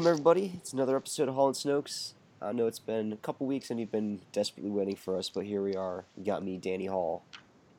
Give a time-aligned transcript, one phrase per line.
[0.00, 0.52] Welcome, everybody.
[0.56, 2.14] It's another episode of Hall and Snokes.
[2.40, 5.44] I know it's been a couple weeks and you've been desperately waiting for us, but
[5.44, 6.06] here we are.
[6.16, 7.22] You got me, Danny Hall,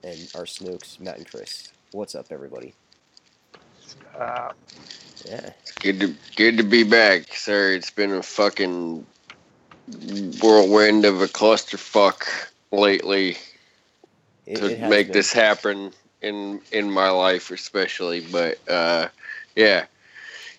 [0.04, 1.70] and our Snokes, Matt and Chris.
[1.94, 2.76] What's up, everybody?
[4.16, 4.52] Uh,
[5.26, 5.50] Yeah.
[5.62, 7.74] It's good to good to be back, sir.
[7.74, 9.04] It's been a fucking
[10.44, 12.28] whirlwind of a clusterfuck
[12.72, 13.40] lately
[14.46, 15.14] It, to it make been.
[15.14, 15.92] this happen
[16.22, 18.20] in in my life, especially.
[18.20, 19.08] But uh,
[19.56, 19.86] yeah,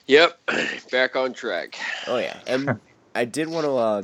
[0.07, 0.39] yep,
[0.91, 1.77] back on track.
[2.07, 2.39] Oh, yeah.
[2.47, 2.81] And
[3.15, 4.03] I did want to uh,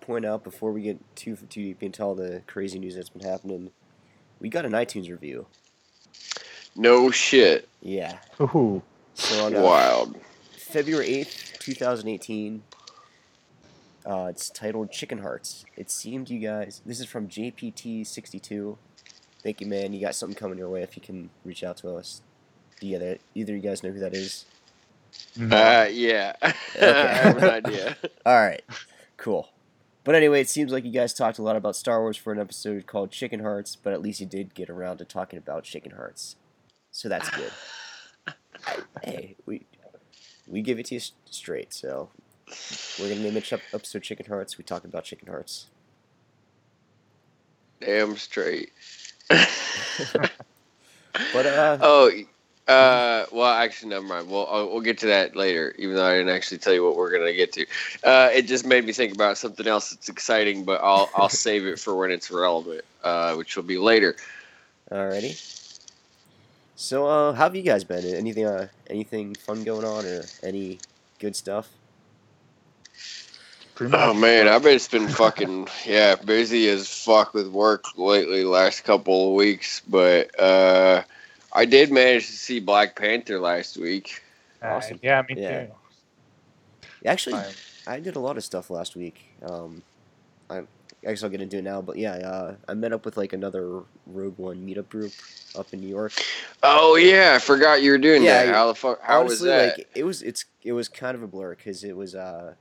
[0.00, 3.26] point out before we get too, too deep into all the crazy news that's been
[3.28, 3.70] happening,
[4.40, 5.46] we got an iTunes review.
[6.78, 8.18] No shit, Yeah.
[8.40, 8.82] ooh,
[9.14, 10.14] So on uh, wild.
[10.58, 12.62] February 8th, 2018.
[14.04, 15.64] Uh, it's titled Chicken Hearts.
[15.74, 16.82] It seemed you guys.
[16.84, 18.76] This is from JPT62.
[19.42, 19.92] Thank you, man.
[19.94, 22.20] You got something coming your way if you can reach out to us.
[22.78, 24.44] Do you either, either you guys know who that is?
[25.36, 25.56] No.
[25.56, 27.96] Uh, yeah, I have an idea.
[28.26, 28.62] Alright,
[29.16, 29.48] cool.
[30.04, 32.38] But anyway, it seems like you guys talked a lot about Star Wars for an
[32.38, 35.92] episode called Chicken Hearts, but at least you did get around to talking about Chicken
[35.92, 36.36] Hearts.
[36.92, 37.50] So that's good.
[39.02, 39.66] hey, we
[40.46, 42.10] we give it to you straight, so
[43.00, 44.56] we're gonna name it ep- episode Chicken Hearts.
[44.56, 45.66] We talk about Chicken Hearts.
[47.80, 48.72] Damn straight.
[51.32, 52.10] But uh, Oh,
[52.68, 54.28] uh, well, actually, never mind.
[54.30, 55.74] We'll uh, we'll get to that later.
[55.78, 57.66] Even though I didn't actually tell you what we're gonna get to,
[58.04, 60.64] uh, it just made me think about something else that's exciting.
[60.64, 64.16] But I'll I'll save it for when it's relevant, uh, which will be later.
[64.90, 65.40] alrighty.
[66.76, 68.04] So uh, how have you guys been?
[68.04, 70.80] Anything uh, anything fun going on, or any
[71.18, 71.68] good stuff?
[73.92, 78.44] Oh man, I've been been fucking yeah busy as fuck with work lately.
[78.44, 81.02] Last couple of weeks, but uh,
[81.56, 84.22] I did manage to see Black Panther last week.
[84.62, 85.00] Uh, awesome.
[85.02, 85.40] Yeah, me Yeah.
[85.46, 85.68] too.
[87.06, 87.54] Actually, Fine.
[87.86, 89.24] I did a lot of stuff last week.
[89.42, 89.82] Um,
[90.50, 90.64] I, I
[91.02, 91.82] guess I'll get into it now.
[91.82, 95.14] But yeah, uh, I met up with like another Rogue One meetup group
[95.56, 96.26] up in New York.
[96.62, 98.48] Oh yeah, I forgot you were doing Yeah, that.
[98.48, 99.00] How the fuck?
[99.02, 99.80] How Honestly, was that?
[99.80, 102.14] like it was, it's it was kind of a blur because it was.
[102.14, 102.54] Uh,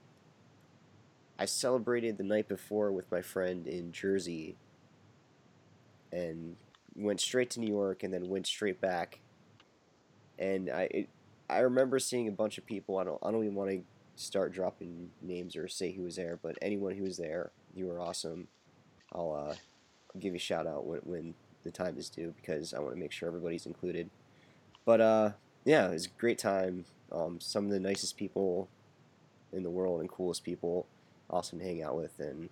[1.40, 4.58] I celebrated the night before with my friend in Jersey,
[6.12, 6.58] and
[6.96, 9.20] went straight to New York, and then went straight back.
[10.38, 11.10] And I, it,
[11.50, 12.98] I remember seeing a bunch of people.
[12.98, 13.82] I don't, I don't even want to
[14.16, 18.00] start dropping names or say who was there, but anyone who was there, you were
[18.00, 18.48] awesome.
[19.14, 19.56] I'll uh,
[20.20, 21.34] give you a shout out when, when
[21.64, 24.10] the time is due because I want to make sure everybody's included.
[24.86, 25.32] But uh,
[25.66, 26.86] yeah, it was a great time.
[27.12, 28.70] Um, some of the nicest people
[29.52, 30.88] in the world and coolest people,
[31.30, 32.20] awesome to hang out with.
[32.20, 32.50] And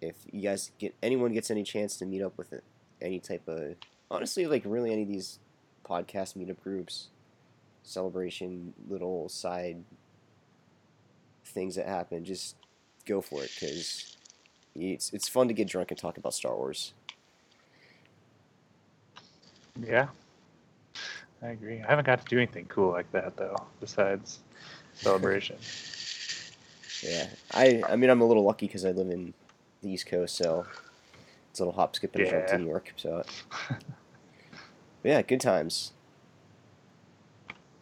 [0.00, 2.64] if you guys get anyone gets any chance to meet up with it,
[3.02, 3.74] any type of
[4.10, 5.38] honestly, like really any of these
[5.84, 7.08] podcast meetup groups,
[7.82, 9.82] celebration, little side
[11.44, 12.56] things that happen, just
[13.04, 14.16] go for it because
[14.74, 16.94] it's it's fun to get drunk and talk about Star Wars.
[19.80, 20.08] Yeah,
[21.42, 21.80] I agree.
[21.80, 24.40] I haven't got to do anything cool like that though, besides
[24.94, 25.56] celebration.
[27.02, 29.34] Yeah, I I mean I'm a little lucky because I live in
[29.82, 30.66] the East Coast, so
[31.52, 32.94] it's a little hop, skip, and a jump to New York.
[32.96, 33.22] So
[35.04, 35.92] yeah, good times.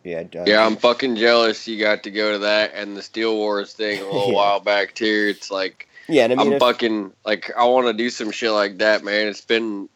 [0.02, 3.36] Yeah, uh, Yeah, I'm fucking jealous you got to go to that and the Steel
[3.36, 4.34] Wars thing a little Yeah.
[4.34, 5.28] while back too.
[5.36, 8.32] It's like yeah, and I mean, I'm if- fucking like I want to do some
[8.32, 9.28] shit like that, man.
[9.28, 9.88] It's been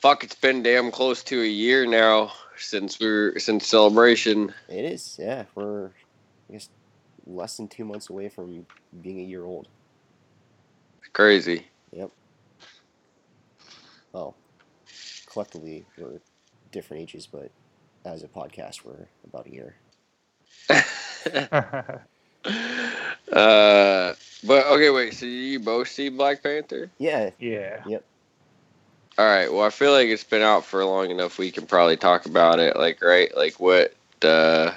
[0.00, 0.24] fuck.
[0.24, 4.54] It's been damn close to a year now since we are since celebration.
[4.70, 5.18] it is.
[5.20, 5.88] Yeah, we're
[6.48, 6.70] I guess
[7.26, 8.64] less than two months away from
[9.02, 9.68] being a year old.
[11.12, 11.66] Crazy.
[14.12, 14.36] Well,
[15.26, 16.20] collectively we're
[16.72, 17.50] different ages, but
[18.04, 19.76] as a podcast, we're about a year.
[20.70, 22.00] uh,
[24.44, 25.14] but okay, wait.
[25.14, 26.90] So you both see Black Panther?
[26.98, 27.82] Yeah, yeah.
[27.86, 28.04] Yep.
[29.18, 29.52] All right.
[29.52, 31.38] Well, I feel like it's been out for long enough.
[31.38, 32.76] We can probably talk about it.
[32.76, 33.34] Like, right?
[33.36, 33.94] Like what?
[34.22, 34.72] Uh,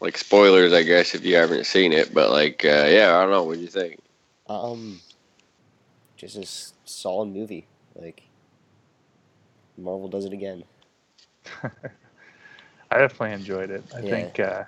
[0.00, 2.12] like spoilers, I guess, if you haven't seen it.
[2.14, 3.44] But like, uh, yeah, I don't know.
[3.44, 4.00] What do you think?
[4.48, 5.00] um,
[6.16, 7.66] just a s- solid movie.
[7.94, 8.23] Like
[9.76, 10.64] Marvel does it again.
[12.90, 13.82] I definitely enjoyed it.
[13.94, 14.10] I Yeah.
[14.10, 14.40] think.
[14.40, 14.64] Uh,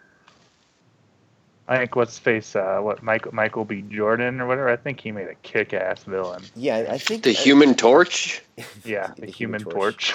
[1.68, 3.82] I think what's face uh, what Michael Michael B.
[3.82, 4.68] Jordan or whatever.
[4.68, 6.42] I think he made a kick-ass villain.
[6.54, 8.42] Yeah, I- I think The I- Human Torch.
[8.84, 10.14] Yeah, the, Human, Torch.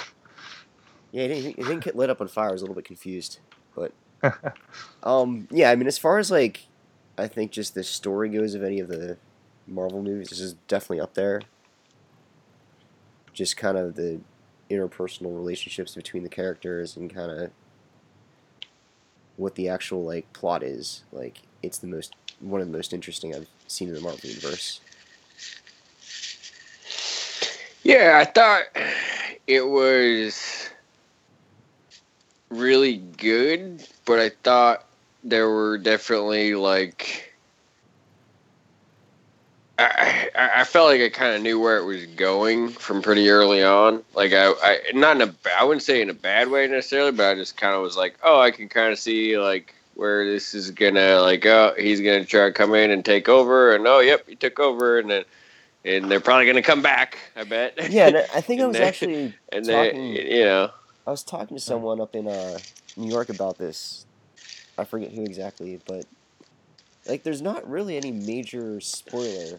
[1.10, 2.48] Yeah, he didn't, he didn't get lit up on fire.
[2.48, 3.38] I was a little bit confused,
[3.76, 3.92] but
[5.02, 5.70] um, yeah.
[5.70, 6.66] I mean, as far as like,
[7.18, 9.18] I think just the story goes of any of the
[9.66, 11.42] Marvel movies, this is definitely up there.
[13.34, 14.20] Just kind of the
[14.72, 17.50] interpersonal relationships between the characters and kind of
[19.36, 23.34] what the actual like plot is, like it's the most one of the most interesting
[23.34, 24.80] I've seen in the Marvel universe.
[27.84, 28.64] Yeah, I thought
[29.46, 30.70] it was
[32.50, 34.84] really good, but I thought
[35.24, 37.21] there were definitely like
[39.82, 43.62] I, I felt like I kind of knew where it was going from pretty early
[43.62, 44.02] on.
[44.14, 47.30] Like I, I not in a I wouldn't say in a bad way necessarily, but
[47.30, 50.54] I just kind of was like, oh, I can kind of see like where this
[50.54, 54.00] is gonna like oh he's gonna try to come in and take over, and oh
[54.00, 55.24] yep he took over, and then
[55.84, 57.18] and they're probably gonna come back.
[57.36, 57.90] I bet.
[57.90, 60.14] Yeah, and I think I was they- actually and talking.
[60.14, 60.70] they you know
[61.06, 62.58] I was talking to someone up in uh,
[62.96, 64.06] New York about this.
[64.78, 66.06] I forget who exactly, but
[67.06, 69.58] like, there's not really any major spoiler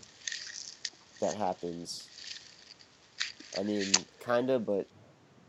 [1.23, 2.07] that happens.
[3.57, 3.85] I mean,
[4.25, 4.85] kinda, but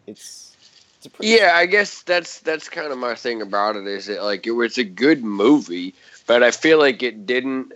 [0.07, 0.57] it's
[0.99, 4.07] it's a pretty Yeah, I guess that's that's kind of my thing about it is
[4.07, 5.95] that like it was a good movie,
[6.27, 7.73] but I feel like it didn't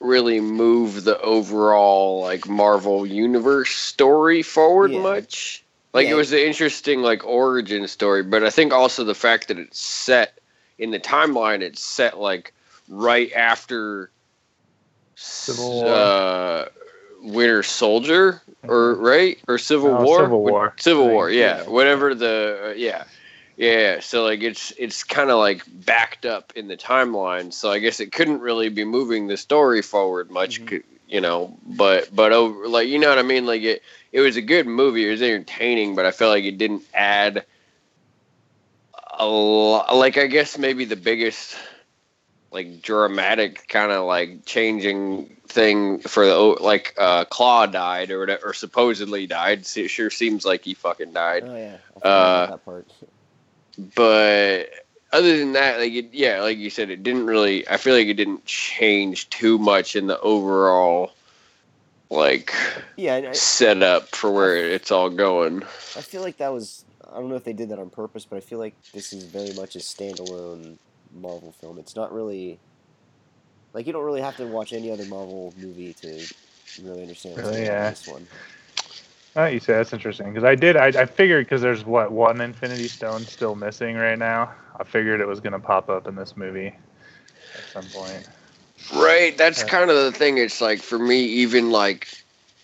[0.00, 5.02] really move the overall like Marvel universe story forward Yeah.
[5.02, 5.64] much.
[5.94, 6.12] Like Yeah.
[6.12, 9.80] it was an interesting like origin story, but I think also the fact that it's
[9.80, 10.38] set
[10.78, 12.52] in the timeline, it's set like
[12.88, 14.10] right after
[15.18, 15.94] Civil War.
[15.94, 16.64] uh,
[17.22, 20.24] Winter Soldier, or right or Civil No, War?
[20.24, 21.68] Civil War, Civil War, yeah, Yeah.
[21.68, 23.04] whatever the uh, yeah,
[23.56, 24.00] yeah.
[24.00, 27.52] So like it's it's kind of like backed up in the timeline.
[27.52, 30.82] So I guess it couldn't really be moving the story forward much, Mhm.
[31.08, 31.56] you know.
[31.66, 33.46] But but over like you know what I mean.
[33.46, 33.82] Like it
[34.12, 35.06] it was a good movie.
[35.06, 37.44] It was entertaining, but I felt like it didn't add
[39.18, 39.94] a lot.
[39.96, 41.56] Like I guess maybe the biggest
[42.58, 48.48] like dramatic kind of like changing thing for the like uh Klaue died or whatever
[48.48, 49.60] or supposedly died.
[49.76, 51.44] It sure seems like he fucking died.
[51.46, 52.86] Oh yeah, Uh, that part.
[53.94, 54.70] But
[55.12, 57.66] other than that, like it, yeah, like you said, it didn't really.
[57.68, 61.12] I feel like it didn't change too much in the overall
[62.10, 62.52] like
[62.96, 65.62] Yeah, and I, setup for where it's all going.
[65.62, 66.84] I feel like that was.
[67.08, 69.24] I don't know if they did that on purpose, but I feel like this is
[69.24, 70.76] very much a standalone
[71.12, 71.78] Marvel film.
[71.78, 72.60] It's not really.
[73.74, 76.28] Like, you don't really have to watch any other Marvel movie to
[76.82, 78.28] really understand what's Really, going on in this one.
[79.36, 80.76] Oh, you say that's interesting because I did.
[80.76, 84.52] I, I figured because there's what one Infinity Stone still missing right now.
[84.78, 86.74] I figured it was gonna pop up in this movie
[87.54, 88.26] at some point.
[88.94, 89.64] Right, that's Yeah.
[89.64, 90.38] kind of the thing.
[90.38, 92.08] It's like for me, even like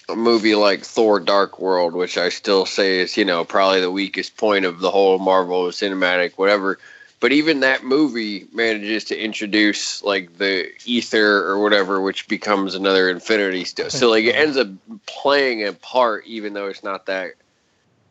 [0.09, 3.91] a movie like Thor: Dark World, which I still say is you know probably the
[3.91, 6.79] weakest point of the whole Marvel cinematic, whatever.
[7.25, 13.09] But even that movie manages to introduce like the ether or whatever, which becomes another
[13.09, 13.89] Infinity Stone.
[13.89, 14.69] So like it ends up
[15.07, 17.31] playing a part, even though it's not that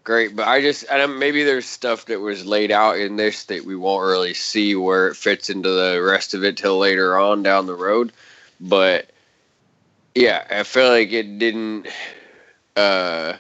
[0.03, 0.35] great.
[0.35, 3.75] But I just, don't, maybe there's stuff that was laid out in this that we
[3.75, 7.67] won't really see where it fits into the rest of it till later on down
[7.67, 8.11] the road.
[8.59, 9.11] But
[10.15, 11.85] yeah, I feel like it didn't.
[12.75, 13.33] Uh,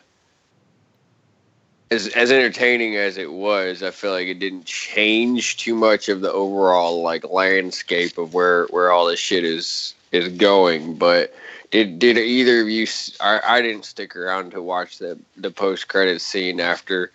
[1.93, 6.21] as as entertaining as it was, I feel like it didn't change too much of
[6.21, 10.95] the overall like landscape of where where all this shit is is going.
[10.95, 11.33] But
[11.71, 12.87] did did either of you?
[13.21, 17.11] I, I didn't stick around to watch the the post credit scene after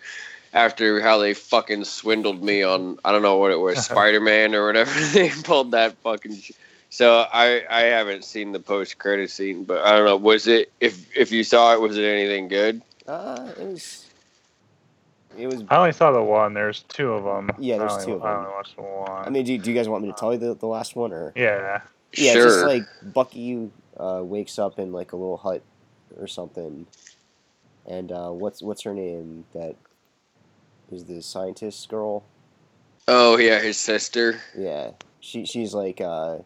[0.53, 4.55] after how they fucking swindled me on I don't know what it was Spider Man
[4.55, 6.35] or whatever they pulled that fucking.
[6.37, 6.51] sh-
[6.89, 10.17] So I I haven't seen the post credit scene, but I don't know.
[10.17, 12.81] Was it if if you saw it, was it anything good?
[13.07, 14.05] Uh, it was.
[15.39, 15.63] It was.
[15.69, 16.53] I only saw the one.
[16.53, 17.55] There's two of them.
[17.59, 18.39] Yeah, there's only, two of I them.
[18.39, 19.27] only watched the one.
[19.27, 21.13] I mean, do, do you guys want me to tell you the, the last one
[21.13, 21.33] or?
[21.35, 21.81] yeah.
[22.13, 22.45] Yeah, sure.
[22.47, 25.61] it's just like Bucky uh, wakes up in like a little hut
[26.17, 26.87] or something,
[27.85, 29.45] and uh, what's what's her name?
[29.53, 29.75] That
[30.91, 32.23] is the scientist girl.
[33.07, 34.41] oh yeah, his sister.
[34.57, 36.39] Yeah, she she's like uh,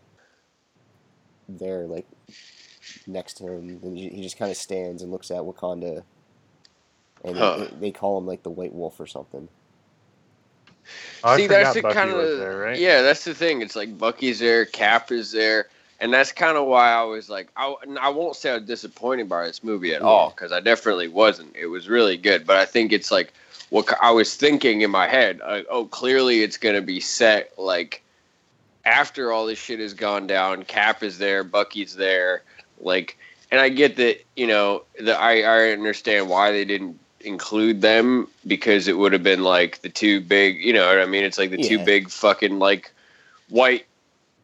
[1.47, 2.07] there like
[3.07, 6.03] next to him, and he he just kind of stands and looks at Wakanda,
[7.23, 7.55] and Huh.
[7.57, 9.47] they, they call him like the White Wolf or something.
[11.23, 12.77] Oh, I See, that's the kind of right?
[12.77, 13.01] yeah.
[13.01, 13.61] That's the thing.
[13.61, 15.67] It's like Bucky's there, Cap is there,
[15.99, 19.29] and that's kind of why I was like, I, I won't say I was disappointed
[19.29, 20.07] by this movie at Yeah.
[20.07, 21.55] all because I definitely wasn't.
[21.55, 23.33] It was really good, but I think it's like
[23.69, 25.39] what I was thinking in my head.
[25.39, 28.03] Like, oh, clearly it's gonna be set like
[28.85, 30.63] after all this shit has gone down.
[30.63, 32.43] Cap is there, Bucky's there,
[32.81, 33.17] like,
[33.49, 34.17] and I get that.
[34.35, 39.23] You know, the I I understand why they didn't include them because it would have
[39.23, 41.23] been like the two big you know what I mean?
[41.23, 42.91] It's like the two big fucking like
[43.49, 43.85] white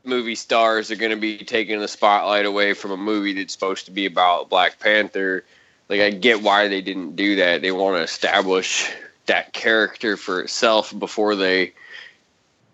[0.04, 3.86] movie stars are going to be taking the spotlight away from a movie that's supposed
[3.86, 5.44] to be about Black Panther.
[5.90, 7.62] Like I get why they didn't do that.
[7.62, 8.90] They want to establish
[9.26, 11.74] that character for itself before they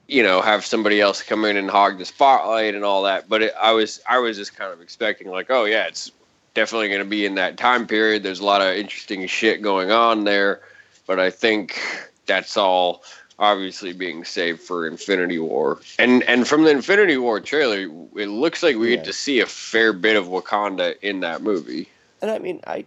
[0.08, 3.28] you know have somebody else come in and hog the spotlight and all that.
[3.28, 6.12] But it, I was I was just kind of expecting like, oh yeah, it's
[6.56, 8.24] definitely going to be in that time period.
[8.24, 10.62] There's a lot of interesting shit going on there,
[11.06, 11.80] but I think
[12.26, 13.04] that's all
[13.38, 15.80] obviously being saved for Infinity War.
[16.00, 17.82] And and from the Infinity War trailer,
[18.16, 18.96] it looks like we Yeah.
[18.96, 21.90] get to see a fair bit of Wakanda in that movie.
[22.22, 22.86] And I mean, I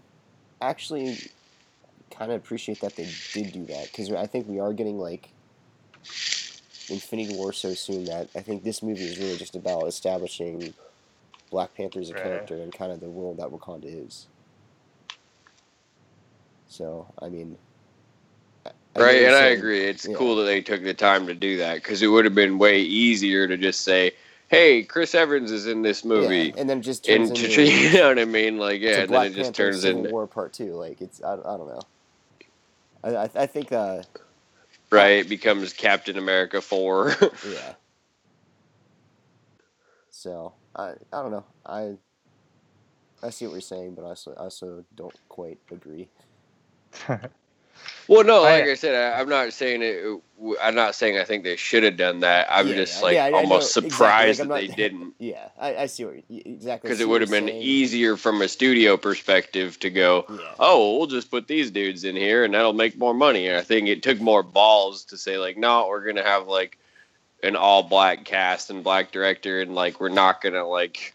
[0.60, 1.18] actually
[2.10, 5.28] kind of appreciate that they did do that because I think we are getting like
[6.88, 10.72] Infinity War so soon that I think this movie is really just about establishing
[11.50, 12.48] Black Panther as a Right.
[12.48, 14.28] character and kind of the world that Wakanda is.
[16.68, 17.58] So I mean,
[18.66, 19.86] I, I right, you're and I agree.
[19.86, 20.16] It's Yeah.
[20.16, 22.80] cool that they took the time to do that because it would have been way
[22.80, 24.12] easier to just say,
[24.48, 27.62] "Hey, Chris Evans is in this movie," Yeah, and then just turns and into
[27.92, 28.58] you know what I mean?
[28.58, 30.74] Like, yeah, to and then Black it just turns Civil into War Part Two.
[30.74, 31.88] Like it's I, I don't know.
[33.04, 34.04] I I, I think uh
[34.92, 35.18] right.
[35.24, 37.14] It becomes Captain America four.
[37.42, 37.74] yeah.
[40.10, 41.94] So I I don't know I
[43.22, 46.08] I see what you're saying, but I also I also don't quite agree.
[48.08, 50.04] Well, no, like I- I, said, I, I'm not saying it.
[50.62, 52.46] I'm not saying I think they should have done that.
[52.50, 54.82] I'm Yeah, just like yeah, I- I know almost exactly, surprised like, I'm that they
[54.82, 56.88] didn't, Yeah, I, I see what you, exactly.
[56.88, 57.62] Because it would have been saying.
[57.62, 60.24] easier from a studio perspective to go.
[60.28, 60.36] Yeah.
[60.58, 63.46] Oh, we'll just put these dudes in here, and that'll make more money.
[63.46, 66.78] And I think it took more balls to say like, no, we're gonna have like
[67.42, 71.14] an all black cast and black director, and like we're not gonna like.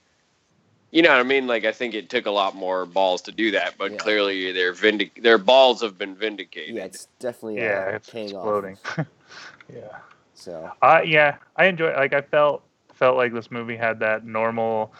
[0.92, 1.48] You know what I mean?
[1.48, 3.98] Like I think it took a lot more balls to do that, but Yeah.
[3.98, 6.76] clearly their vindic- their balls have been vindicated.
[6.76, 8.78] Yeah, it's definitely uh, yeah, it's paying exploding.
[8.86, 9.08] off.
[9.74, 9.98] yeah.
[10.36, 11.94] So Uh, yeah, I enjoy.
[11.96, 12.64] Like I felt
[12.94, 14.94] felt like this movie had that normal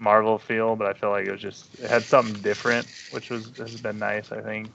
[0.00, 3.52] Marvel feel, but I felt like it was just it had something different, which was
[3.58, 4.32] has been nice.
[4.32, 4.68] I think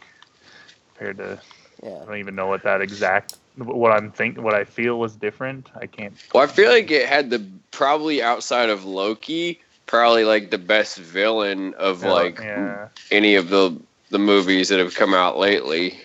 [0.95, 1.39] compared to
[1.83, 5.15] yeah, I don't even know what that exact what I'm think what I feel was
[5.15, 5.69] different.
[5.75, 6.13] I can't.
[6.33, 10.97] Well, I feel like it had the probably outside of Loki, probably like the best
[10.97, 13.77] villain of feel- like yeah, any of the
[14.09, 15.99] the movies that have come out lately.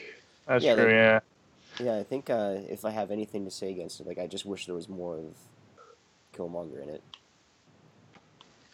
[0.46, 0.84] that's Yeah, true.
[0.84, 1.20] like- yeah,
[1.80, 1.96] yeah.
[1.96, 4.66] I think uh, if I have anything to say against it, like I just wish
[4.66, 5.34] there was more of
[6.36, 7.02] Killmonger in it.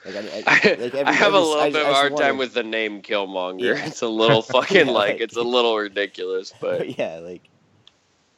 [0.05, 1.95] Like I, I, I, like every, I have a every- little I- bit of a
[1.95, 3.77] hard time with the name Killmonger.
[3.77, 3.87] Yeah.
[3.87, 7.43] It's a little fucking Yeah, like like- it's a little ridiculous, but But yeah, like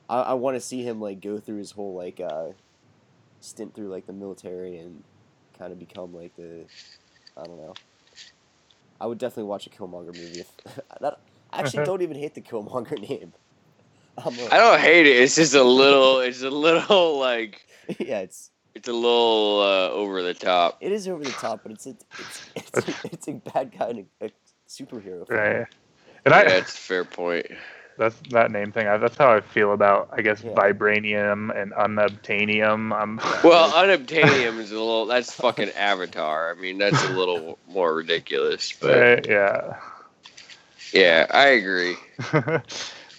[0.09, 2.49] I, I want to see him like go through his whole like uh
[3.41, 5.03] stint through like the military and
[5.59, 6.65] kind of become like the
[7.37, 7.75] I don't know.
[9.01, 10.41] I would definitely watch a Killmonger movie.
[10.41, 10.51] If,
[11.01, 11.21] that,
[11.53, 13.33] I actually don't even hate the Killmonger name.
[14.17, 15.17] I'm a- I don't hate it.
[15.17, 16.21] It's just a little.
[16.21, 17.65] It's a little like
[17.99, 20.79] yeah, it's it's a little uh, over the top.
[20.81, 24.07] it is over the top, but it's a, it's it's, it's a bad guy and
[24.21, 24.31] a, a
[24.69, 25.27] superhero.
[25.27, 25.41] film.
[25.41, 25.67] right.
[26.25, 27.47] And I yeah, it's a fair point.
[27.99, 28.87] That's that name thing.
[28.87, 30.53] I, that's how I feel about I guess Yeah.
[30.53, 32.95] vibranium and unobtainium.
[32.95, 35.05] I'm Well, unobtainium is a little.
[35.07, 36.51] That's fucking Avatar.
[36.51, 38.73] I mean, that's a little more ridiculous.
[38.73, 39.77] But Right, yeah.
[40.93, 41.97] yeah, I agree.
[42.33, 42.63] but,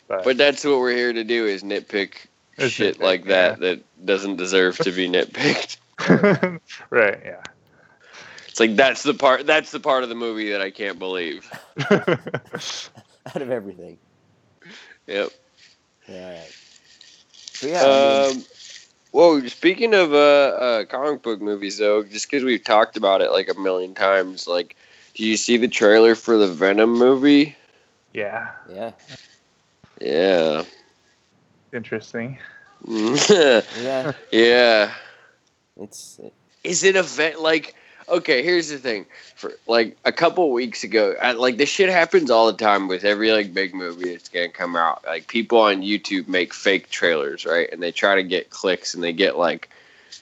[0.07, 2.13] But that's what we're here to do: is nitpick
[2.57, 5.77] shit nitpick, like that that doesn't deserve to be nitpicked.
[6.89, 7.41] right, yeah.
[8.48, 9.45] It's like that's the part.
[9.45, 11.50] That's the part of the movie that I can't believe.
[11.81, 13.98] Out of everything.
[15.09, 15.29] Yep.
[16.07, 16.15] Yeah.
[16.15, 16.55] All right.
[17.61, 18.45] But yeah, I mean, Um,
[19.11, 19.47] whoa.
[19.47, 23.49] Speaking of uh, uh, comic book movies, though, just because we've talked about it like
[23.49, 24.75] a million times, like,
[25.15, 27.55] do you see the trailer for the Venom movie?
[28.13, 28.91] yeah, yeah,
[29.99, 30.63] Yeah.
[31.73, 32.37] interesting.
[32.87, 34.13] yeah.
[34.31, 34.93] yeah.
[35.77, 37.41] It's it, Is it a vet?
[37.41, 37.75] Like,
[38.09, 39.05] okay, here's the thing.
[39.35, 43.03] For like a couple weeks ago, I, like this shit happens all the time with
[43.03, 45.03] every like big movie that's gonna come out.
[45.05, 47.69] Like people on YouTube make fake trailers, right?
[47.71, 49.69] And they try to get clicks, and they get like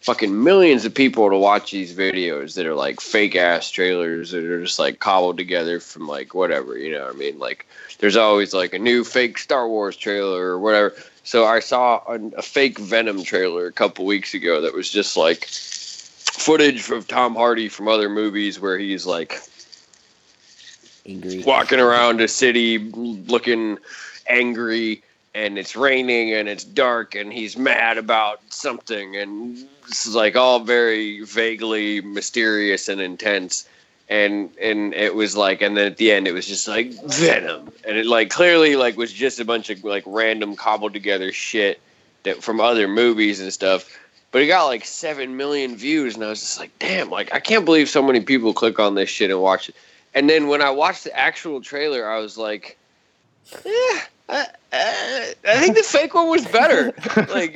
[0.02, 4.44] fucking millions of people to watch these videos that are like fake ass trailers that
[4.44, 7.40] are just like cobbled together from like whatever, you know what I mean?
[7.40, 7.66] Like
[8.00, 10.94] there's always like a new fake Star Wars trailer or whatever.
[11.24, 15.18] So I saw a, a fake Venom trailer a couple weeks ago that was just
[15.18, 15.46] like
[16.38, 19.42] footage of Tom Hardy from other movies where he's like
[21.06, 21.44] angry.
[21.44, 23.78] walking around a city looking
[24.28, 25.02] angry
[25.34, 30.36] and it's raining and it's dark and he's mad about something and this is like
[30.36, 33.68] all very vaguely mysterious and intense
[34.10, 37.72] and and it was like and then at the end it was just like venom
[37.88, 41.82] and it like clearly like was just a bunch of like random cobbled together shit
[42.24, 43.98] that from other movies and stuff
[44.32, 47.40] but it got like 7 million views and i was just like damn like i
[47.40, 49.76] can't believe so many people click on this shit and watch it
[50.18, 52.76] and then when I watched the actual trailer, I was like,
[53.54, 56.92] eh, I, I, I think the fake one was better.
[57.30, 57.56] Like,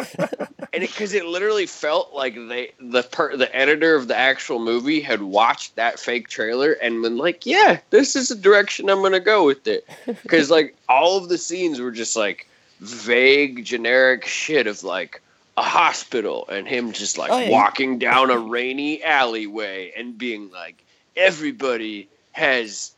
[0.71, 4.59] and because it, it, literally felt like they the per, the editor of the actual
[4.59, 9.01] movie had watched that fake trailer and been like, "Yeah, this is the direction I'm
[9.01, 12.47] gonna go with it." Because like all of the scenes were just like
[12.79, 15.19] vague, generic shit of like
[15.57, 17.49] a hospital and him just like oh, yeah.
[17.49, 20.83] walking down a rainy alleyway and being like,
[21.15, 22.93] everybody has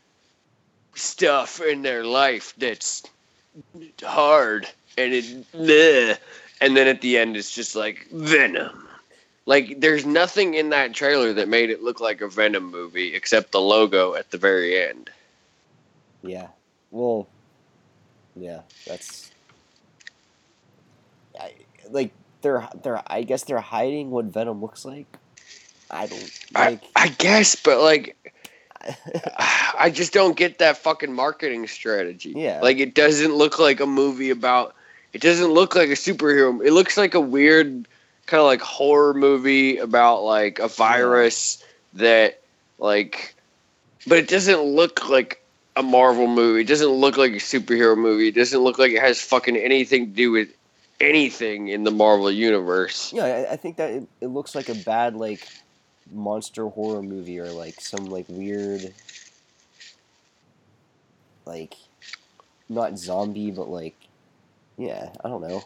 [0.94, 3.02] stuff in their life that's
[4.02, 6.16] hard and it bleh.
[6.60, 8.86] and then at the end it's just like venom
[9.46, 13.52] like there's nothing in that trailer that made it look like a venom movie except
[13.52, 15.10] the logo at the very end
[16.22, 16.46] yeah
[16.92, 17.26] well
[18.36, 19.32] yeah that's
[21.40, 21.52] I,
[21.90, 22.12] like
[22.44, 25.18] they're they're i guess they're hiding what venom looks like
[25.90, 28.16] i don't like i, I guess but like
[29.78, 32.34] I just don't get that fucking marketing strategy.
[32.36, 32.60] Yeah.
[32.60, 34.74] Like it doesn't look like a movie about
[35.12, 36.64] it doesn't look like a superhero.
[36.64, 37.88] It looks like a weird
[38.26, 41.62] kind of like horror movie about like a virus
[41.94, 42.02] yeah.
[42.02, 42.40] that
[42.78, 43.34] like
[44.06, 45.42] but it doesn't look like
[45.76, 46.60] a Marvel movie.
[46.60, 48.28] It doesn't look like a superhero movie.
[48.28, 50.48] It doesn't look like it has fucking anything to do with
[51.00, 53.12] anything in the Marvel universe.
[53.12, 55.46] Yeah, I, I think that it, it looks like a bad like
[56.12, 58.92] monster horror movie or like some like weird
[61.46, 61.74] like
[62.68, 63.96] not zombie but like
[64.76, 65.62] yeah i don't know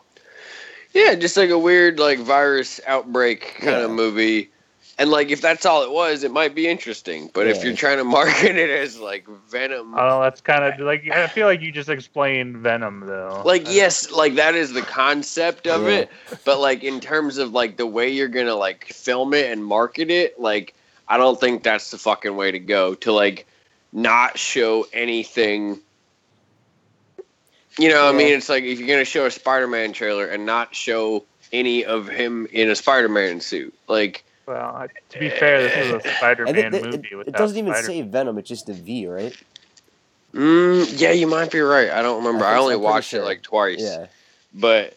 [0.93, 3.85] yeah just like a weird like virus outbreak kind yeah.
[3.85, 4.51] of movie
[4.99, 7.53] and like if that's all it was it might be interesting but yeah.
[7.53, 11.27] if you're trying to market it as like venom oh that's kind of like i
[11.27, 15.83] feel like you just explained venom though like yes like that is the concept of
[15.83, 15.89] yeah.
[15.89, 16.11] it
[16.45, 20.11] but like in terms of like the way you're gonna like film it and market
[20.11, 20.75] it like
[21.09, 23.47] i don't think that's the fucking way to go to like
[23.93, 25.81] not show anything
[27.79, 28.11] you know yeah.
[28.11, 31.85] i mean it's like if you're gonna show a spider-man trailer and not show any
[31.85, 36.57] of him in a spider-man suit like well, to be fair, this is a Spider-Man
[36.57, 37.09] it, movie.
[37.13, 39.37] It, it doesn't even Spider- say Venom; it's just a V, right?
[40.35, 41.91] Mm, yeah, you might be right.
[41.91, 42.45] I don't remember.
[42.45, 43.21] I, I only so, watched sure.
[43.21, 43.81] it like twice.
[43.81, 44.07] Yeah,
[44.55, 44.97] but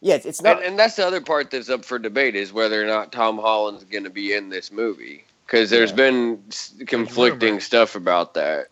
[0.00, 0.58] yeah, it's, it's not.
[0.58, 3.38] And, and, that's the other part that's up for debate is whether or not Tom
[3.38, 5.96] Holland's going to be in this movie because there's yeah.
[5.96, 6.42] been
[6.86, 8.68] conflicting stuff about that.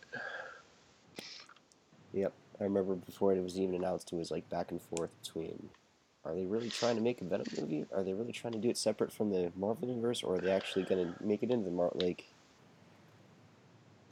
[2.12, 5.68] Yep, I remember before it was even announced, it was like back and forth between
[6.24, 7.87] are they really trying to make a Venom movie?
[7.94, 10.50] Are they really trying to do it separate from the Marvel universe, or are they
[10.50, 12.26] actually going to make it into the Marvel like?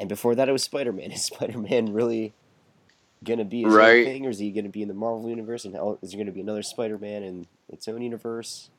[0.00, 1.10] And before that, it was Spider Man.
[1.12, 2.32] Is Spider Man really
[3.24, 4.06] going to be his right.
[4.06, 5.64] thing, or is he going to be in the Marvel universe?
[5.64, 8.70] And how, is there going to be another Spider Man in its own universe?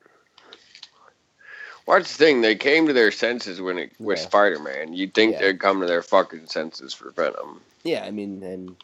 [1.86, 2.42] Well, that's the thing.
[2.42, 4.26] They came to their senses when it with yeah.
[4.26, 4.94] Spider Man.
[4.94, 5.42] You'd think yeah.
[5.42, 7.62] they'd come to their fucking senses for Venom.
[7.84, 8.76] Yeah, I mean, and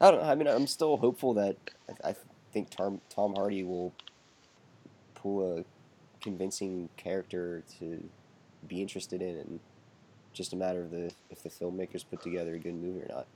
[0.00, 0.20] I don't.
[0.20, 0.28] Know.
[0.28, 1.56] I mean, I'm still hopeful that
[2.02, 2.14] I, I
[2.52, 3.92] think Tom Tom Hardy will
[5.14, 5.64] pull a
[6.20, 8.02] convincing character to
[8.68, 9.60] be interested in, and
[10.32, 13.26] just a matter of the if the filmmakers put together a good movie or not.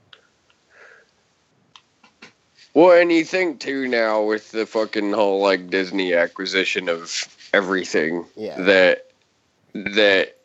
[2.73, 7.11] Well, and you think too now with the fucking whole like Disney acquisition of
[7.53, 8.61] everything yeah.
[8.61, 9.07] that
[9.73, 10.36] that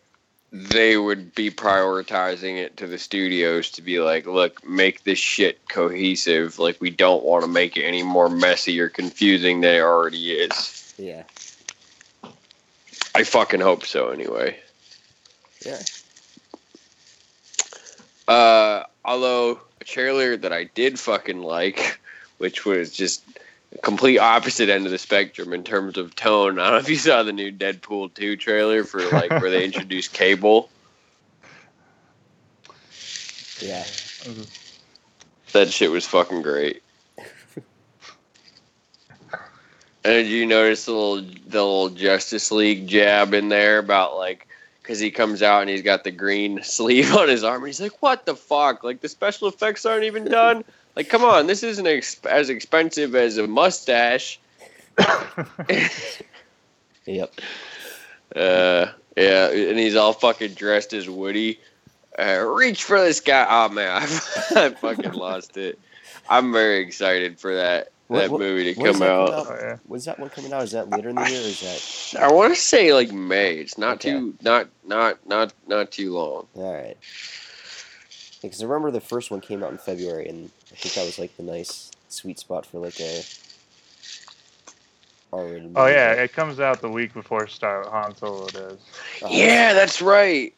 [0.53, 5.67] they would be prioritizing it to the studios to be like, look, make this shit
[5.67, 6.59] cohesive.
[6.59, 10.33] Like, we don't want to make it any more messy or confusing than it already
[10.33, 10.95] is.
[10.99, 11.23] Yeah.
[13.15, 14.59] I fucking hope so, anyway.
[15.65, 15.81] Yeah.
[18.29, 21.99] Uh, although a trailer that I did fucking like,
[22.37, 23.23] which was just
[23.83, 26.59] complete opposite end of the spectrum in terms of tone.
[26.59, 29.65] I don't know if you saw the new Deadpool 2 trailer for like where they
[29.65, 30.69] introduced Cable.
[33.61, 33.85] Yeah.
[35.53, 36.83] That shit was fucking great.
[37.57, 37.65] and
[40.05, 44.49] did you notice the little the little Justice League jab in there about like
[44.83, 47.81] because he comes out and he's got the green sleeve on his arm and he's
[47.81, 48.83] like, "What the fuck?
[48.83, 53.15] Like the special effects aren't even done." Like, come on, this isn't ex- as expensive
[53.15, 54.39] as a mustache.
[57.07, 57.33] yep.
[58.35, 61.61] Uh, yeah, and he's all fucking dressed as Woody.
[62.19, 63.47] Uh, reach for this guy.
[63.49, 64.03] Oh man, I,
[64.67, 65.79] I fucking lost it.
[66.29, 69.33] I'm very excited for that that what, movie to come out.
[69.33, 69.47] out?
[69.49, 69.77] Oh, yeah.
[69.87, 70.63] When's that one coming out?
[70.63, 71.41] Is that later in the year?
[71.41, 72.23] Or is that?
[72.23, 73.55] I want to say like May.
[73.55, 74.11] It's not okay.
[74.11, 76.47] too not not not not too long.
[76.55, 76.97] All right.
[78.43, 81.19] Because I remember the first one came out in February, and I think that was
[81.19, 83.23] like the nice sweet spot for like a
[85.33, 85.73] R-rated.
[85.77, 88.79] Oh yeah, it comes out the week before Star Han Solo does.
[89.23, 90.53] Oh, yeah, that's right.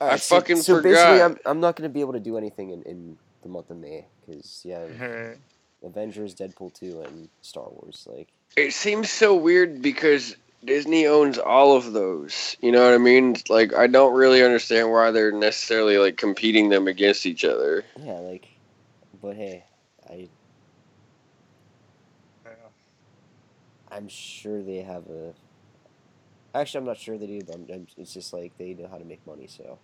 [0.00, 0.88] right I so, fucking so forgot.
[0.88, 3.70] basically, I'm I'm not going to be able to do anything in, in the month
[3.70, 5.36] of May because yeah, Right.
[5.84, 8.06] Avengers, Deadpool two, and Star Wars.
[8.10, 12.56] Like It seems so weird because Disney owns all of those.
[12.60, 13.36] You know what I mean?
[13.48, 17.84] Like I don't really understand why they're necessarily like competing them against each other.
[18.02, 18.48] yeah, like,
[19.22, 19.64] but hey,
[20.08, 20.28] I
[22.44, 22.52] Yeah.
[23.90, 25.34] I'm sure they have a.
[26.54, 28.98] Actually, I'm not sure they do, but I'm, I'm, it's just like they know how
[28.98, 29.78] to make money, so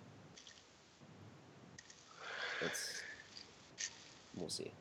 [2.60, 3.02] it's
[4.36, 4.72] we'll see.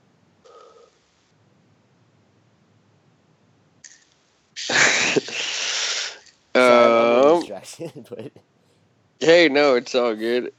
[6.55, 7.43] Sorry, I'm a little um,
[8.09, 8.31] but
[9.19, 10.53] hey, no, it's all good.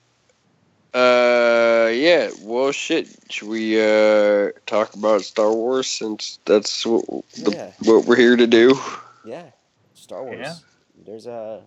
[0.96, 2.30] Uh, yeah.
[2.40, 3.06] Well, shit.
[3.28, 7.04] Should we uh talk about Star Wars since that's what
[7.34, 8.80] the, yeah, what we're here to do?
[9.26, 9.50] yeah,
[9.92, 10.38] Star Wars.
[10.40, 10.54] Yeah.
[11.04, 11.60] There's uh,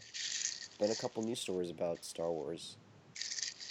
[0.79, 2.75] been a couple news stories about Star Wars,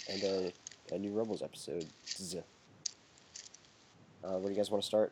[0.09, 1.85] and uh, a new Rebels episode.
[4.23, 5.11] Uh, where do you guys want to start?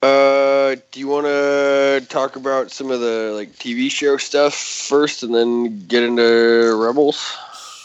[0.00, 5.22] Uh, do you want to talk about some of the like TV show stuff first,
[5.22, 7.36] and then get into Rebels?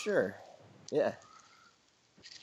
[0.03, 0.35] Sure.
[0.91, 1.13] Yeah.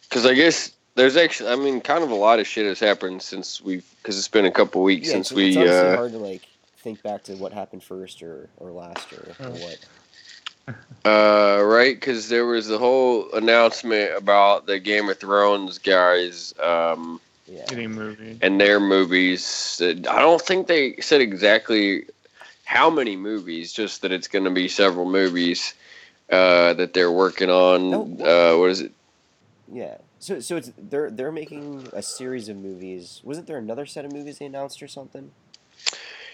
[0.09, 3.23] Because I guess there's actually, I mean, kind of a lot of shit has happened
[3.23, 5.49] since we've, because it's been a couple weeks yeah since it's, we.
[5.49, 6.42] it's honestly uh, hard to like
[6.79, 9.61] think back to what happened first or, or last or, or Hmm.
[9.61, 9.79] what.
[11.05, 17.18] Uh, right, because there was the whole announcement about the Game of Thrones guys um,
[17.51, 17.64] Yeah.
[17.68, 18.37] Getting movie.
[18.42, 19.81] and their movies.
[19.83, 22.05] I don't think they said exactly
[22.64, 25.73] how many movies, just that it's going to be several movies
[26.30, 27.90] uh, that they're working on.
[27.90, 28.92] No, uh, what is it?
[29.72, 29.96] Yeah.
[30.18, 33.20] So so it's they're they're making a series of movies.
[33.24, 35.30] Wasn't there another set of movies they announced or something?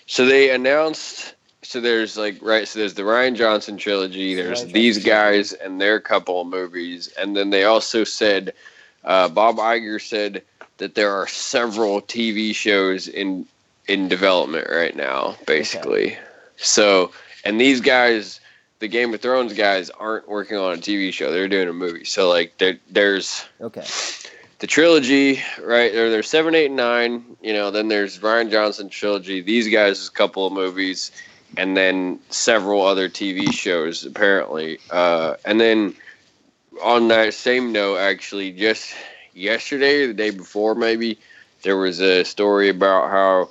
[0.07, 1.35] So they announced.
[1.63, 2.67] So there's like right.
[2.67, 4.35] So there's the Rian Johnson trilogy.
[4.35, 8.55] There's Rian these Johnson guys and their couple of movies, and then they also said
[9.05, 10.43] uh, Bob Iger said
[10.79, 13.47] that there are several TV shows in
[13.87, 16.17] in development right now, basically.
[16.57, 17.13] So
[17.45, 18.41] and these guys,
[18.85, 21.33] the Game of Thrones guys, aren't working on a TV show.
[21.33, 22.05] They're doing a movie.
[22.05, 23.87] So like there there's Okay.
[24.59, 25.91] the trilogy, right?
[25.91, 27.25] There, there's seven, eight, and nine.
[27.41, 29.41] You know, then there's Rian Johnson trilogy.
[29.41, 31.13] These guys, a couple of movies,
[31.57, 34.81] and then several other TV shows apparently.
[34.91, 35.95] Uh, and then
[36.83, 38.95] on that same note, actually, just
[39.33, 41.19] yesterday, or the day before, maybe
[41.63, 43.49] there was a story about how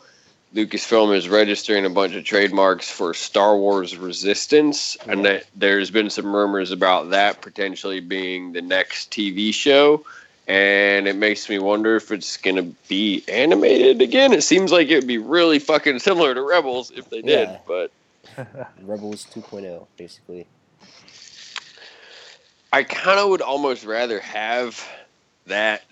[0.54, 6.10] Lucasfilm is registering a bunch of trademarks for Star Wars Resistance, and that there's been
[6.10, 10.06] some rumors about that potentially being the next TV show
[10.48, 14.34] and it makes me wonder if it's gonna be animated again.
[14.34, 17.58] It seems like it would be really fucking similar to Rebels if they did, Yeah.
[17.66, 17.92] but
[18.82, 20.46] Rebels 2.0, basically.
[22.74, 24.86] I kind of would almost rather have
[25.46, 25.84] that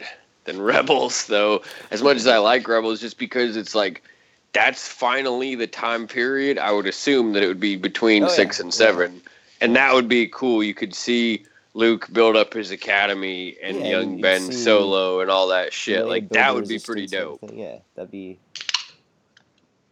[0.46, 1.62] than Rebels, though.
[1.92, 4.04] As much as I like Rebels, just because it's like
[4.54, 6.58] that's finally the time period.
[6.58, 8.34] I would assume that it would be between Oh, yeah.
[8.34, 8.78] six and Yeah.
[8.78, 9.22] seven,
[9.62, 10.64] and that would be cool.
[10.64, 11.46] You could see.
[11.74, 16.06] Luke build up his academy and Yeah, young you'd Ben Solo and all that shit.
[16.06, 17.40] Like that would be pretty dope.
[17.54, 18.40] Yeah, that'd be.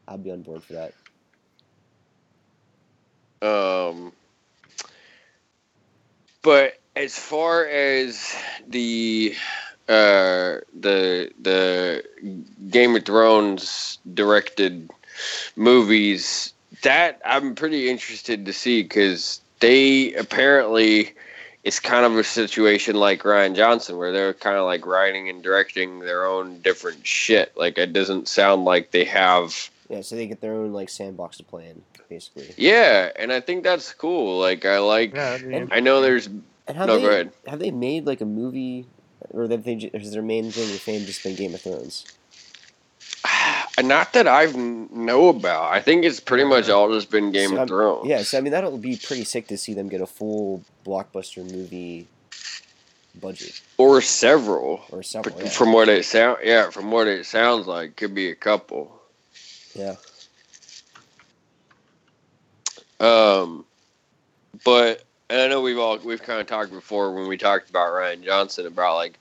[0.07, 0.93] I'd be on board for that.
[3.41, 4.11] Um,
[6.41, 8.35] but as far as
[8.67, 9.35] the
[9.89, 12.03] uh, the the
[12.69, 14.89] Game of Thrones directed
[15.55, 21.13] movies, that I'm pretty interested to see because they apparently
[21.63, 25.43] it's kind of a situation like Rian Johnson where they're kind of like writing and
[25.43, 27.51] directing their own different shit.
[27.57, 31.37] Like it doesn't sound like they have Yeah, so they get their own like sandbox
[31.37, 32.53] to play in, basically.
[32.57, 34.39] yeah, and I think that's cool.
[34.39, 37.09] Like I like Yeah, that'd be And- I know there's And have No, they go
[37.09, 37.31] ahead.
[37.47, 38.85] have they made like a movie,
[39.31, 42.05] or has their main thing of fame just been Game of Thrones?
[43.81, 45.71] Not that I've know about.
[45.71, 48.07] I think it's pretty much all just been Game So of I'm- Thrones.
[48.07, 51.49] Yeah, so I mean that'll be pretty sick to see them get a full blockbuster
[51.49, 52.07] movie
[53.19, 54.81] budget Or several.
[54.91, 55.39] or several.
[55.41, 55.49] Yeah.
[55.49, 58.91] From what it sound, yeah, from what it sounds like, could be a couple.
[59.73, 59.95] yeah.
[62.99, 63.65] Um,
[64.65, 67.89] but and I know we've all we've kind of talked before when we talked about
[67.89, 69.19] Rian Johnson about like,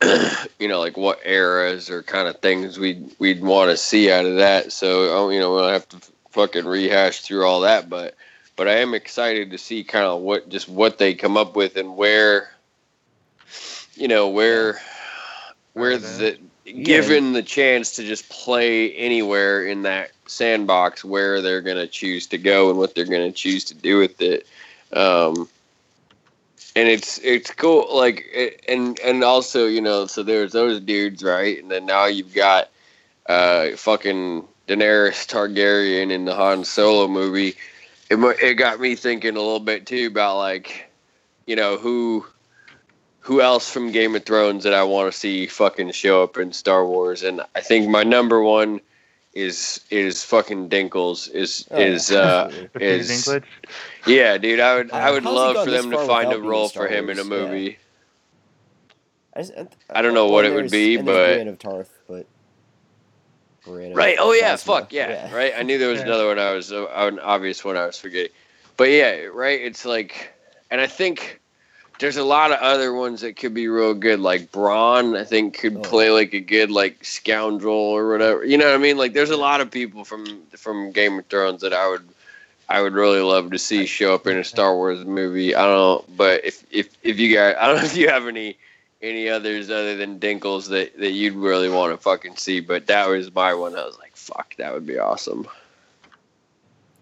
[0.58, 4.24] you know, like what eras or kind of things we'd we'd want to see out
[4.24, 4.72] of that.
[4.72, 5.98] So oh, you know, we'll have to
[6.30, 8.14] fucking rehash through all that, but
[8.54, 11.76] but I am excited to see kind of what just what they come up with
[11.76, 12.50] and where,
[13.94, 14.80] you know, where
[15.72, 21.76] where the given the chance to just play anywhere in that sandbox where they're going
[21.76, 24.46] to choose to go and what they're going to choose to do with it
[24.92, 25.48] um
[26.76, 31.22] and it's it's cool like it, and and also you know so there's those dudes
[31.22, 31.60] right?
[31.60, 32.68] And then now you've got
[33.26, 37.54] uh fucking Daenerys Targaryen in the Han Solo movie.
[38.10, 40.90] It it got me thinking a little bit too about like
[41.46, 42.26] you know who
[43.20, 46.52] who else from Game of Thrones that I want to see fucking show up in
[46.52, 47.24] Star Wars?
[47.24, 48.80] And I think my number one
[49.36, 52.62] is is fucking Dinkles is Oh, yeah, is uh absolutely.
[52.72, 53.44] The Peter is Dinklage?
[54.06, 56.30] yeah dude I would Uh, I would how's love for them to find a without
[56.30, 57.30] being in role for him in a Wars?
[57.30, 57.46] Yeah.
[57.46, 57.78] movie
[59.34, 59.52] I, just,
[59.90, 62.26] I don't know what it would be, but- Brienne of Tarth, but
[63.66, 64.16] Brienne Right.
[64.18, 64.54] Oh yeah.
[64.54, 65.30] Phasma, Fuck yeah.
[65.34, 65.52] Right.
[65.54, 66.06] I knew there was Yeah.
[66.06, 66.38] another one.
[66.38, 67.76] I was uh, an obvious one.
[67.76, 68.32] I was forgetting.
[68.78, 69.26] But yeah.
[69.26, 69.60] Right.
[69.60, 70.32] It's like,
[70.70, 71.40] and I think
[71.98, 74.20] there's a lot of other ones that could be real good.
[74.20, 75.80] Like Bronn, I think could Oh.
[75.80, 78.44] play like a good like scoundrel or whatever.
[78.44, 78.96] You know what I mean?
[78.98, 82.06] Like there's a lot of people from from Game of Thrones that I would.
[82.68, 85.54] I would really love to see show up in a Star Wars movie.
[85.54, 88.26] I don't know, but if if if you guys, I don't know if you have
[88.26, 88.58] any
[89.02, 93.08] any others other than Dinkles that, that you'd really want to fucking see, but that
[93.08, 93.76] was my one.
[93.76, 95.46] I was like, fuck, that would be awesome.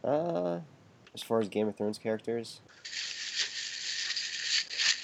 [0.03, 0.59] Uh,
[1.15, 2.61] as far as Game of Thrones characters,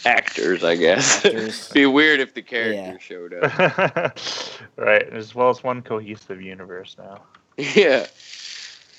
[0.06, 1.24] Actors, I guess.
[1.24, 1.68] Actors.
[1.72, 2.98] be weird if the character Yeah.
[2.98, 4.18] showed up.
[4.76, 7.22] right, as well as one cohesive universe now.
[7.56, 8.06] yeah.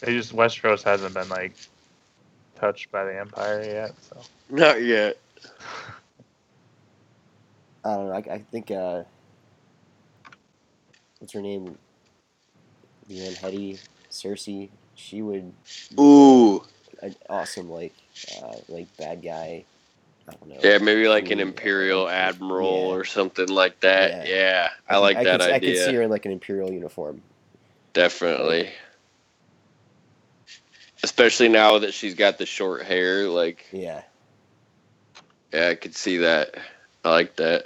[0.01, 1.53] They just Westeros hasn't been like
[2.55, 4.17] touched by the Empire yet, so
[4.49, 5.17] Not yet.
[7.83, 8.13] I don't know.
[8.13, 9.03] I, I think uh,
[11.19, 11.77] what's her name?
[13.09, 13.79] Lena Headey,
[14.11, 14.69] Cersei.
[14.95, 15.51] She would
[15.99, 16.63] Ooh.
[17.01, 17.93] an awesome like
[18.41, 19.63] uh, like bad guy.
[20.31, 20.57] I don't know.
[20.63, 22.07] Yeah, maybe like an Imperial.
[22.07, 22.93] Admiral Yeah.
[22.95, 24.27] or something like that.
[24.27, 24.35] Yeah.
[24.35, 24.69] Yeah.
[24.87, 27.21] I, could- like I that could, I could see her in like an Imperial uniform.
[27.93, 28.69] Definitely.
[31.03, 33.27] Especially now that she's got the short hair.
[33.27, 34.03] Like, Yeah.
[35.53, 36.55] yeah, I could see that.
[37.03, 37.65] I like that.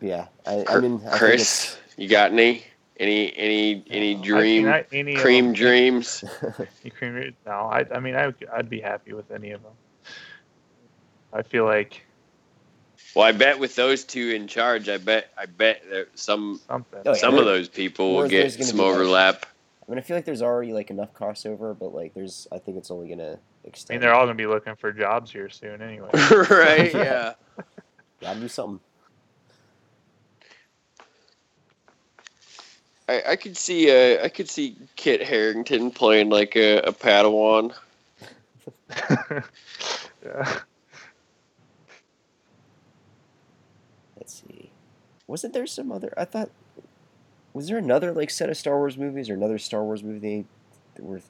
[0.00, 0.26] Yeah.
[0.46, 2.64] I, I mean, I think Chris, you got any?
[2.98, 6.22] Any any any I- dream I- any cream them- dreams?
[6.98, 9.72] cream no, I I mean I would- I'd be happy with any of them.
[11.32, 12.04] I feel like
[13.16, 17.00] Well, I bet with those two in charge, I bet I bet that some something.
[17.04, 17.14] Oh, yeah.
[17.14, 19.46] some of those people will get some be, like- overlap.
[19.86, 22.78] I mean, I feel like there's already like enough crossover, but like there's, I think
[22.78, 23.40] it's only gonna extend.
[23.64, 23.94] I extend.
[23.96, 26.08] mean, they're all gonna be looking for jobs here soon anyway.
[26.48, 26.94] right?
[26.94, 27.34] Yeah.
[28.20, 28.80] Gotta do something.
[33.08, 37.74] I, I could see uh, I could see Kit Harington playing like a, a Padawan.
[40.24, 40.60] yeah.
[44.16, 44.70] Let's see.
[45.26, 46.14] Wasn't there some other?
[46.16, 46.50] I thought.
[47.52, 50.44] Was there another like set of Star Wars movies or another Star Wars movie they,
[50.96, 51.20] that were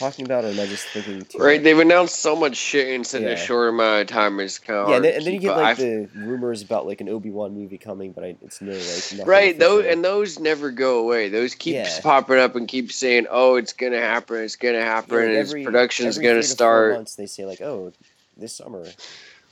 [0.00, 1.24] talking about, or am I just thinking?
[1.24, 1.58] Too Right?
[1.60, 1.64] much?
[1.64, 3.28] They've announced so much shit in such Yeah.
[3.28, 4.40] a short amount of time.
[4.40, 6.86] It's kind of Yeah, and then, and then you get like I, the rumors about
[6.86, 8.72] like an Obi Wan movie coming, but I, it's no
[9.18, 11.28] like Right, those and those never go away.
[11.28, 12.00] Those keep Yeah.
[12.02, 14.38] popping up and keep saying, "Oh, it's gonna happen.
[14.42, 15.10] It's gonna happen.
[15.14, 17.44] Yeah, like and its every- production's every gonna three to four start." Months, they say
[17.44, 17.92] like, oh,
[18.36, 18.86] this summer.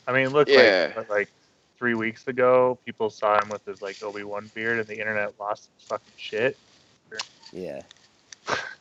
[0.07, 0.93] I mean, look Yeah.
[0.97, 1.29] like like
[1.79, 5.33] three weeks ago, people saw him with his like Obi Wan beard, and the internet
[5.39, 6.57] lost its fucking shit.
[7.53, 7.83] Yeah,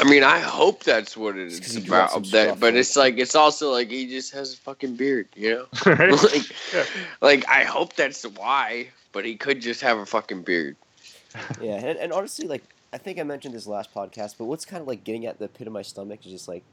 [0.00, 2.30] I mean, I hope that's what it Just 'cause is he grew up about.
[2.30, 5.66] That, but it's like it's also like he just has a fucking beard, you know.
[5.86, 6.10] Right?
[6.10, 6.84] like, Yeah.
[7.20, 10.76] like I hope that's why, but he could just have a fucking beard.
[11.60, 14.80] yeah, and, and honestly, like I think I mentioned this last podcast, but what's kind
[14.82, 16.64] of like getting at the pit of my stomach is just like